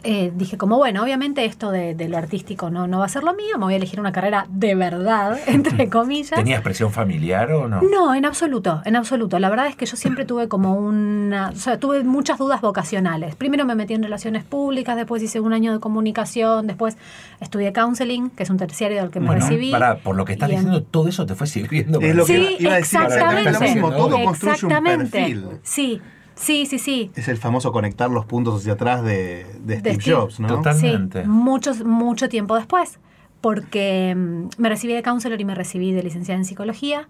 eh, 0.04 0.32
dije 0.34 0.56
como, 0.56 0.76
bueno, 0.78 1.02
obviamente 1.02 1.44
esto 1.44 1.70
de, 1.70 1.94
de 1.94 2.08
lo 2.08 2.16
artístico 2.18 2.70
no, 2.70 2.86
no 2.86 2.98
va 3.00 3.04
a 3.06 3.08
ser 3.08 3.24
lo 3.24 3.34
mío, 3.34 3.58
me 3.58 3.64
voy 3.64 3.74
a 3.74 3.76
elegir 3.76 4.00
una 4.00 4.12
carrera 4.12 4.46
de 4.48 4.74
verdad, 4.74 5.38
entre 5.46 5.88
comillas. 5.90 6.30
¿Tenía 6.38 6.56
expresión 6.56 6.92
familiar 6.92 7.50
o 7.52 7.68
no? 7.68 7.80
No, 7.82 8.14
en 8.14 8.24
absoluto, 8.24 8.82
en 8.84 8.96
absoluto. 8.96 9.38
La 9.38 9.50
verdad 9.50 9.66
es 9.66 9.76
que 9.76 9.86
yo 9.86 9.96
siempre 9.96 10.24
tuve 10.24 10.48
como 10.48 10.74
una... 10.74 11.50
O 11.50 11.56
sea, 11.56 11.78
tuve 11.78 12.04
muchas 12.04 12.38
dudas 12.38 12.60
vocacionales. 12.60 13.34
Primero 13.36 13.64
me 13.64 13.74
metí 13.74 13.94
en 13.94 14.02
relaciones 14.02 14.44
públicas, 14.44 14.96
después 14.96 15.22
hice 15.22 15.40
un 15.40 15.52
año 15.52 15.72
de 15.72 15.80
comunicación, 15.80 16.66
después 16.66 16.96
estudié 17.40 17.72
counseling, 17.72 18.30
que 18.30 18.42
es 18.44 18.50
un 18.50 18.56
terciario 18.56 19.02
del 19.02 19.10
que 19.10 19.20
me 19.20 19.26
Bueno, 19.26 19.42
recibí. 19.42 19.70
pará, 19.70 19.96
por 19.98 20.16
lo 20.16 20.24
que 20.24 20.32
estás 20.32 20.48
en- 20.50 20.56
diciendo, 20.56 20.82
todo 20.82 21.08
eso 21.08 21.26
te 21.26 21.34
fue 21.34 21.46
sirviendo. 21.46 21.98
Es 22.00 22.04
para 22.06 22.14
lo 22.14 22.24
que 22.26 22.32
decir- 22.34 22.48
Sí, 22.48 22.56
iba 22.60 22.72
a 22.72 22.76
decir, 22.76 23.00
exactamente. 23.00 23.50
es 23.50 23.54
lo 23.54 23.60
mismo, 23.60 23.90
todo 23.92 24.22
construye 24.24 24.50
un 24.50 24.54
exactamente. 24.72 25.10
perfil. 25.18 25.44
Sí, 25.62 26.00
sí, 26.38 26.66
sí, 26.66 26.78
sí. 26.78 27.10
Es 27.14 27.28
el 27.28 27.36
famoso 27.36 27.72
conectar 27.72 28.10
los 28.10 28.24
puntos 28.24 28.60
hacia 28.60 28.74
atrás 28.74 29.02
de, 29.02 29.46
de 29.60 29.80
Steve 29.80 30.00
Steve. 30.00 30.16
Jobs, 30.16 30.40
¿no? 30.40 30.48
Total. 30.48 30.74
Totalmente. 30.74 31.22
Sí, 31.22 31.28
muchos, 31.28 31.84
mucho 31.84 32.28
tiempo 32.28 32.56
después, 32.56 32.98
porque 33.40 34.14
mm, 34.16 34.48
me 34.58 34.68
recibí 34.68 34.92
de 34.92 35.02
counselor 35.02 35.40
y 35.40 35.44
me 35.44 35.54
recibí 35.54 35.92
de 35.92 36.02
licenciada 36.02 36.38
en 36.38 36.44
psicología. 36.44 37.08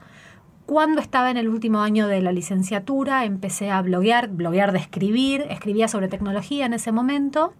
Cuando 0.66 1.00
estaba 1.00 1.30
en 1.30 1.38
el 1.38 1.48
último 1.48 1.80
año 1.80 2.08
de 2.08 2.20
la 2.20 2.30
licenciatura, 2.30 3.24
empecé 3.24 3.70
a 3.70 3.80
bloguear, 3.80 4.28
bloguear 4.28 4.72
de 4.72 4.78
escribir, 4.78 5.46
escribía 5.48 5.88
sobre 5.88 6.08
tecnología 6.08 6.66
en 6.66 6.74
ese 6.74 6.92
momento. 6.92 7.54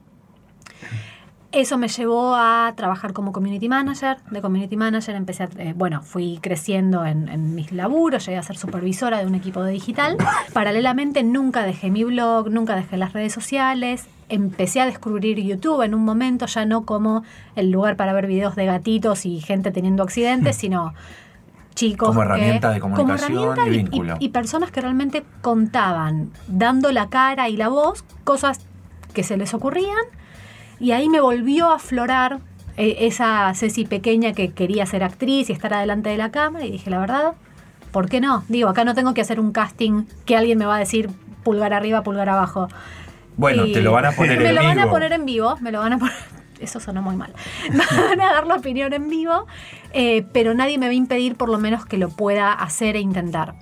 Eso 1.50 1.78
me 1.78 1.88
llevó 1.88 2.34
a 2.34 2.74
trabajar 2.76 3.14
como 3.14 3.32
community 3.32 3.70
manager. 3.70 4.18
De 4.30 4.42
community 4.42 4.76
manager 4.76 5.14
empecé 5.14 5.44
a, 5.44 5.48
eh, 5.56 5.72
bueno, 5.74 6.02
fui 6.02 6.38
creciendo 6.42 7.06
en, 7.06 7.28
en 7.30 7.54
mis 7.54 7.72
laburos, 7.72 8.26
llegué 8.26 8.36
a 8.36 8.42
ser 8.42 8.58
supervisora 8.58 9.18
de 9.18 9.26
un 9.26 9.34
equipo 9.34 9.62
de 9.62 9.72
digital. 9.72 10.18
Paralelamente 10.52 11.22
nunca 11.22 11.62
dejé 11.62 11.90
mi 11.90 12.04
blog, 12.04 12.50
nunca 12.50 12.76
dejé 12.76 12.98
las 12.98 13.14
redes 13.14 13.32
sociales. 13.32 14.06
Empecé 14.28 14.82
a 14.82 14.86
descubrir 14.86 15.38
YouTube 15.42 15.80
en 15.82 15.94
un 15.94 16.04
momento, 16.04 16.44
ya 16.44 16.66
no 16.66 16.84
como 16.84 17.22
el 17.56 17.70
lugar 17.70 17.96
para 17.96 18.12
ver 18.12 18.26
videos 18.26 18.54
de 18.54 18.66
gatitos 18.66 19.24
y 19.24 19.40
gente 19.40 19.70
teniendo 19.70 20.02
accidentes, 20.02 20.54
sino 20.56 20.92
chicos. 21.74 22.08
Como 22.08 22.20
que- 22.20 22.26
herramienta 22.26 22.70
de 22.72 22.80
como 22.80 22.94
comunicación 22.94 23.38
herramienta 23.38 23.66
y 23.66 23.70
vínculo. 23.70 24.16
y 24.20 24.28
personas 24.28 24.70
que 24.70 24.82
realmente 24.82 25.24
contaban, 25.40 26.30
dando 26.46 26.92
la 26.92 27.08
cara 27.08 27.48
y 27.48 27.56
la 27.56 27.68
voz, 27.68 28.04
cosas 28.24 28.60
que 29.14 29.22
se 29.22 29.38
les 29.38 29.54
ocurrían. 29.54 29.96
Y 30.80 30.92
ahí 30.92 31.08
me 31.08 31.20
volvió 31.20 31.70
a 31.70 31.76
aflorar 31.76 32.38
eh, 32.76 32.96
esa 33.00 33.52
Ceci 33.54 33.84
pequeña 33.84 34.32
que 34.32 34.52
quería 34.52 34.86
ser 34.86 35.02
actriz 35.02 35.50
y 35.50 35.52
estar 35.52 35.74
adelante 35.74 36.10
de 36.10 36.16
la 36.16 36.30
cámara. 36.30 36.64
Y 36.64 36.70
dije, 36.70 36.90
la 36.90 36.98
verdad, 36.98 37.32
¿por 37.90 38.08
qué 38.08 38.20
no? 38.20 38.44
Digo, 38.48 38.68
acá 38.68 38.84
no 38.84 38.94
tengo 38.94 39.14
que 39.14 39.20
hacer 39.20 39.40
un 39.40 39.52
casting 39.52 40.04
que 40.24 40.36
alguien 40.36 40.58
me 40.58 40.66
va 40.66 40.76
a 40.76 40.78
decir 40.78 41.10
pulgar 41.42 41.72
arriba, 41.72 42.02
pulgar 42.02 42.28
abajo. 42.28 42.68
Bueno, 43.36 43.66
Y 43.66 43.72
te 43.72 43.80
lo 43.80 43.92
van 43.92 44.06
a 44.06 44.12
poner 44.12 44.38
me 44.42 44.48
en 44.50 44.54
lo 44.54 44.62
van 44.62 44.78
a 44.78 44.82
vivo. 44.82 44.90
poner 44.94 45.12
en 45.12 45.24
vivo, 45.24 45.56
me 45.60 45.72
lo 45.72 45.80
van 45.80 45.94
a 45.94 45.98
poner. 45.98 46.14
Eso 46.60 46.80
sonó 46.80 47.02
muy 47.02 47.14
mal. 47.14 47.32
Me 47.70 47.84
van 47.84 48.20
a 48.20 48.32
dar 48.32 48.46
la 48.48 48.56
opinión 48.56 48.92
en 48.92 49.08
vivo, 49.08 49.46
eh, 49.92 50.26
pero 50.32 50.54
nadie 50.54 50.76
me 50.76 50.86
va 50.86 50.90
a 50.90 50.94
impedir 50.94 51.36
por 51.36 51.48
lo 51.48 51.56
menos 51.58 51.86
que 51.86 51.98
lo 51.98 52.08
pueda 52.08 52.52
hacer 52.52 52.96
e 52.96 53.00
intentar. 53.00 53.54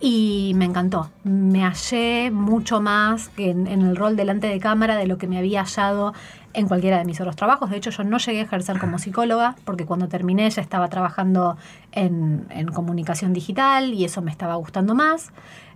Y 0.00 0.52
me 0.56 0.64
encantó. 0.64 1.10
Me 1.24 1.62
hallé 1.62 2.30
mucho 2.30 2.80
más 2.80 3.28
que 3.28 3.50
en, 3.50 3.66
en 3.66 3.82
el 3.82 3.96
rol 3.96 4.16
delante 4.16 4.46
de 4.46 4.58
cámara 4.58 4.96
de 4.96 5.06
lo 5.06 5.18
que 5.18 5.26
me 5.26 5.36
había 5.36 5.60
hallado 5.62 6.14
en 6.52 6.66
cualquiera 6.66 6.98
de 6.98 7.04
mis 7.04 7.20
otros 7.20 7.36
trabajos. 7.36 7.70
De 7.70 7.76
hecho, 7.76 7.90
yo 7.90 8.04
no 8.04 8.18
llegué 8.18 8.40
a 8.40 8.42
ejercer 8.42 8.78
como 8.78 8.98
psicóloga 8.98 9.56
porque 9.64 9.84
cuando 9.84 10.08
terminé 10.08 10.48
ya 10.50 10.62
estaba 10.62 10.88
trabajando 10.88 11.56
en, 11.92 12.46
en 12.50 12.68
comunicación 12.68 13.32
digital 13.32 13.92
y 13.92 14.04
eso 14.04 14.22
me 14.22 14.30
estaba 14.30 14.54
gustando 14.56 14.94
más. 14.94 15.32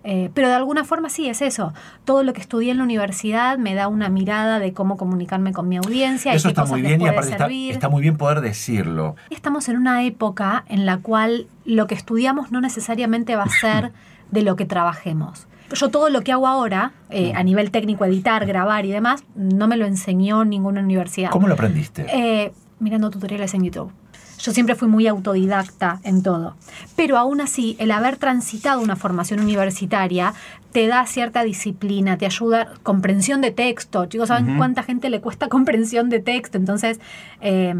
Eh, 0.06 0.30
pero 0.34 0.48
de 0.48 0.54
alguna 0.54 0.84
forma 0.84 1.08
sí 1.08 1.28
es 1.28 1.40
eso. 1.40 1.72
Todo 2.04 2.22
lo 2.22 2.34
que 2.34 2.40
estudié 2.42 2.72
en 2.72 2.78
la 2.78 2.84
universidad 2.84 3.56
me 3.56 3.74
da 3.74 3.88
una 3.88 4.10
mirada 4.10 4.58
de 4.58 4.74
cómo 4.74 4.98
comunicarme 4.98 5.52
con 5.52 5.66
mi 5.66 5.78
audiencia 5.78 6.34
Eso 6.34 6.48
y 6.48 6.50
qué 6.50 6.52
está 6.52 6.62
cosas 6.62 6.72
muy 6.72 6.82
les 6.82 6.90
bien 6.90 7.00
y 7.00 7.08
aparte 7.08 7.70
está 7.70 7.88
muy 7.88 8.02
bien 8.02 8.18
poder 8.18 8.42
decirlo. 8.42 9.16
Estamos 9.30 9.68
en 9.70 9.78
una 9.78 10.04
época 10.04 10.64
en 10.68 10.84
la 10.84 10.98
cual 10.98 11.46
lo 11.64 11.86
que 11.86 11.94
estudiamos 11.94 12.52
no 12.52 12.60
necesariamente 12.60 13.34
va 13.34 13.44
a 13.44 13.48
ser 13.48 13.92
de 14.34 14.42
lo 14.42 14.56
que 14.56 14.66
trabajemos. 14.66 15.46
Yo 15.72 15.88
todo 15.90 16.10
lo 16.10 16.22
que 16.22 16.32
hago 16.32 16.46
ahora, 16.46 16.92
eh, 17.08 17.32
a 17.34 17.42
nivel 17.42 17.70
técnico, 17.70 18.04
editar, 18.04 18.44
grabar 18.44 18.84
y 18.84 18.90
demás, 18.90 19.24
no 19.34 19.66
me 19.66 19.76
lo 19.76 19.86
enseñó 19.86 20.44
ninguna 20.44 20.80
universidad. 20.80 21.30
¿Cómo 21.30 21.48
lo 21.48 21.54
aprendiste? 21.54 22.06
Eh, 22.12 22.52
mirando 22.80 23.10
tutoriales 23.10 23.54
en 23.54 23.64
YouTube. 23.64 23.92
Yo 24.38 24.52
siempre 24.52 24.74
fui 24.74 24.88
muy 24.88 25.06
autodidacta 25.06 26.00
en 26.02 26.22
todo. 26.22 26.56
Pero 26.96 27.16
aún 27.16 27.40
así, 27.40 27.76
el 27.78 27.92
haber 27.92 28.16
transitado 28.16 28.80
una 28.82 28.96
formación 28.96 29.40
universitaria 29.40 30.34
te 30.72 30.86
da 30.86 31.06
cierta 31.06 31.44
disciplina, 31.44 32.18
te 32.18 32.26
ayuda, 32.26 32.74
comprensión 32.82 33.40
de 33.40 33.52
texto. 33.52 34.06
Chicos, 34.06 34.28
¿saben 34.28 34.58
cuánta 34.58 34.82
gente 34.82 35.08
le 35.08 35.20
cuesta 35.20 35.48
comprensión 35.56 36.10
de 36.10 36.18
texto? 36.18 36.58
Entonces, 36.58 37.00
eh, 37.40 37.74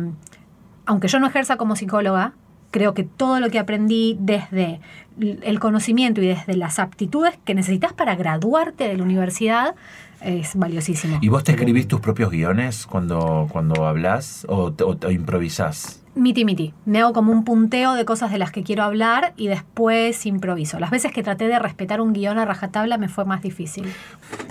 aunque 0.87 1.09
yo 1.09 1.19
no 1.19 1.27
ejerza 1.27 1.57
como 1.57 1.77
psicóloga, 1.77 2.33
creo 2.75 2.93
que 2.93 3.05
todo 3.05 3.39
lo 3.39 3.51
que 3.51 3.61
aprendí 3.61 4.17
desde 4.19 4.81
el 5.21 5.61
conocimiento 5.61 6.21
y 6.21 6.27
desde 6.27 6.57
las 6.57 6.81
aptitudes 6.81 7.39
que 7.45 7.55
necesitas 7.55 7.93
para 7.93 8.17
graduarte 8.17 8.89
de 8.89 8.97
la 8.97 9.05
universidad 9.05 9.77
es 10.21 10.57
valiosísimo. 10.57 11.19
¿Y 11.21 11.29
vos 11.29 11.45
te 11.45 11.53
escribís 11.53 11.87
tus 11.87 12.01
propios 12.01 12.33
guiones 12.33 12.87
cuando, 12.87 13.47
cuando 13.53 13.87
hablas 13.87 14.45
o, 14.49 14.73
o 14.77 14.97
te 14.97 15.13
improvisás? 15.13 16.03
Miti 16.17 16.45
miti. 16.45 16.75
Me 16.85 17.01
hago 17.01 17.13
como 17.13 17.31
un 17.31 17.45
punteo 17.45 17.95
de 17.95 18.05
cosas 18.05 18.33
de 18.33 18.39
las 18.39 18.51
que 18.51 18.65
quiero 18.65 18.83
hablar 18.83 19.35
y 19.37 19.47
después 19.47 20.27
improviso. 20.27 20.81
Las 20.81 20.91
veces 20.91 21.13
que 21.13 21.23
traté 21.23 21.47
de 21.47 21.61
respetar 21.61 22.01
un 22.01 22.13
guion 22.13 22.39
a 22.39 22.45
rajatabla 22.45 22.99
me 22.99 23.09
fue 23.09 23.25
más 23.25 23.41
difícil. 23.41 23.87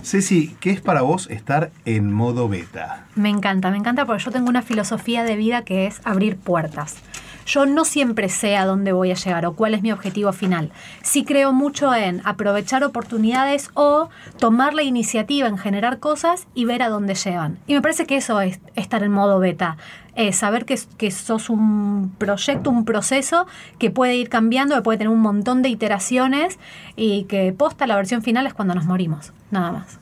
Ceci, 0.01 0.55
¿qué 0.61 0.71
es 0.71 0.79
para 0.79 1.01
vos 1.01 1.29
estar 1.29 1.71
en 1.83 2.09
modo 2.13 2.47
beta? 2.47 3.05
Me 3.15 3.29
encanta, 3.29 3.69
me 3.69 3.77
encanta 3.77 4.05
porque 4.05 4.23
yo 4.23 4.31
tengo 4.31 4.47
una 4.47 4.61
filosofía 4.61 5.25
de 5.25 5.35
vida 5.35 5.63
que 5.63 5.87
es 5.87 5.99
abrir 6.05 6.37
puertas. 6.37 7.01
Yo 7.45 7.65
no 7.65 7.85
siempre 7.85 8.29
sé 8.29 8.55
a 8.57 8.65
dónde 8.65 8.93
voy 8.93 9.11
a 9.11 9.15
llegar 9.15 9.45
o 9.45 9.53
cuál 9.53 9.73
es 9.73 9.81
mi 9.81 9.91
objetivo 9.91 10.31
final. 10.33 10.71
Sí 11.01 11.23
creo 11.23 11.53
mucho 11.53 11.93
en 11.93 12.21
aprovechar 12.25 12.83
oportunidades 12.83 13.71
o 13.73 14.09
tomar 14.39 14.73
la 14.73 14.83
iniciativa 14.83 15.47
en 15.47 15.57
generar 15.57 15.99
cosas 15.99 16.47
y 16.53 16.65
ver 16.65 16.81
a 16.81 16.89
dónde 16.89 17.15
llevan. 17.15 17.59
Y 17.67 17.73
me 17.73 17.81
parece 17.81 18.05
que 18.05 18.17
eso 18.17 18.39
es 18.41 18.59
estar 18.75 19.03
en 19.03 19.11
modo 19.11 19.39
beta. 19.39 19.77
Eh, 20.15 20.31
saber 20.31 20.65
que, 20.65 20.79
que 20.97 21.09
sos 21.09 21.49
un 21.49 22.13
proyecto, 22.19 22.69
un 22.69 22.85
proceso 22.85 23.47
que 23.79 23.89
puede 23.89 24.15
ir 24.15 24.29
cambiando, 24.29 24.75
que 24.75 24.81
puede 24.83 24.99
tener 24.99 25.11
un 25.11 25.21
montón 25.21 25.63
de 25.63 25.69
iteraciones 25.69 26.59
y 26.95 27.23
que 27.23 27.51
posta 27.51 27.87
la 27.87 27.95
versión 27.95 28.21
final 28.21 28.45
es 28.45 28.53
cuando 28.53 28.75
nos 28.75 28.85
morimos. 28.85 29.33
Nada 29.49 29.71
más. 29.71 29.99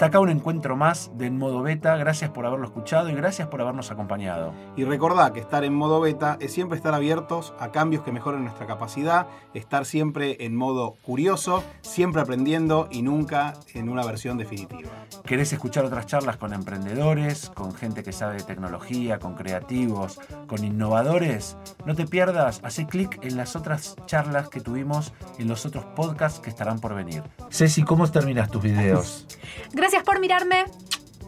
Hasta 0.00 0.06
acá 0.06 0.20
un 0.20 0.30
encuentro 0.30 0.78
más 0.78 1.10
de 1.18 1.26
En 1.26 1.36
Modo 1.36 1.60
Beta. 1.60 1.94
Gracias 1.94 2.30
por 2.30 2.46
haberlo 2.46 2.64
escuchado 2.64 3.10
y 3.10 3.14
gracias 3.14 3.48
por 3.48 3.60
habernos 3.60 3.90
acompañado. 3.90 4.54
Y 4.74 4.84
recordá 4.84 5.34
que 5.34 5.40
estar 5.40 5.62
en 5.62 5.74
modo 5.74 6.00
beta 6.00 6.38
es 6.40 6.54
siempre 6.54 6.78
estar 6.78 6.94
abiertos 6.94 7.52
a 7.58 7.70
cambios 7.70 8.02
que 8.02 8.10
mejoren 8.10 8.42
nuestra 8.42 8.66
capacidad, 8.66 9.26
estar 9.52 9.84
siempre 9.84 10.38
en 10.40 10.56
modo 10.56 10.96
curioso, 11.02 11.62
siempre 11.82 12.22
aprendiendo 12.22 12.88
y 12.90 13.02
nunca 13.02 13.52
en 13.74 13.90
una 13.90 14.02
versión 14.02 14.38
definitiva. 14.38 14.88
¿Querés 15.26 15.52
escuchar 15.52 15.84
otras 15.84 16.06
charlas 16.06 16.38
con 16.38 16.54
emprendedores, 16.54 17.50
con 17.50 17.74
gente 17.74 18.02
que 18.02 18.12
sabe 18.12 18.36
de 18.36 18.44
tecnología, 18.44 19.18
con 19.18 19.34
creativos, 19.34 20.18
con 20.46 20.64
innovadores? 20.64 21.58
No 21.84 21.94
te 21.94 22.06
pierdas, 22.06 22.62
hace 22.64 22.86
clic 22.86 23.22
en 23.22 23.36
las 23.36 23.54
otras 23.54 23.96
charlas 24.06 24.48
que 24.48 24.62
tuvimos 24.62 25.12
en 25.38 25.48
los 25.48 25.66
otros 25.66 25.84
podcasts 25.94 26.40
que 26.40 26.48
estarán 26.48 26.78
por 26.78 26.94
venir. 26.94 27.22
Ceci, 27.50 27.82
¿cómo 27.82 28.10
terminas 28.10 28.50
tus 28.50 28.62
videos? 28.62 29.26
Gracias 29.90 30.06
por 30.06 30.20
mirarme. 30.20 30.66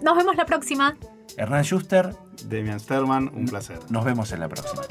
Nos 0.03 0.17
vemos 0.17 0.37
la 0.37 0.47
próxima. 0.47 0.97
Hernán 1.37 1.65
Schuster, 1.65 2.15
Demian 2.45 2.79
Sterman, 2.79 3.29
un 3.35 3.47
placer. 3.47 3.81
nos 3.91 4.05
vemos 4.05 4.31
en 4.31 4.39
la 4.39 4.49
próxima. 4.49 4.83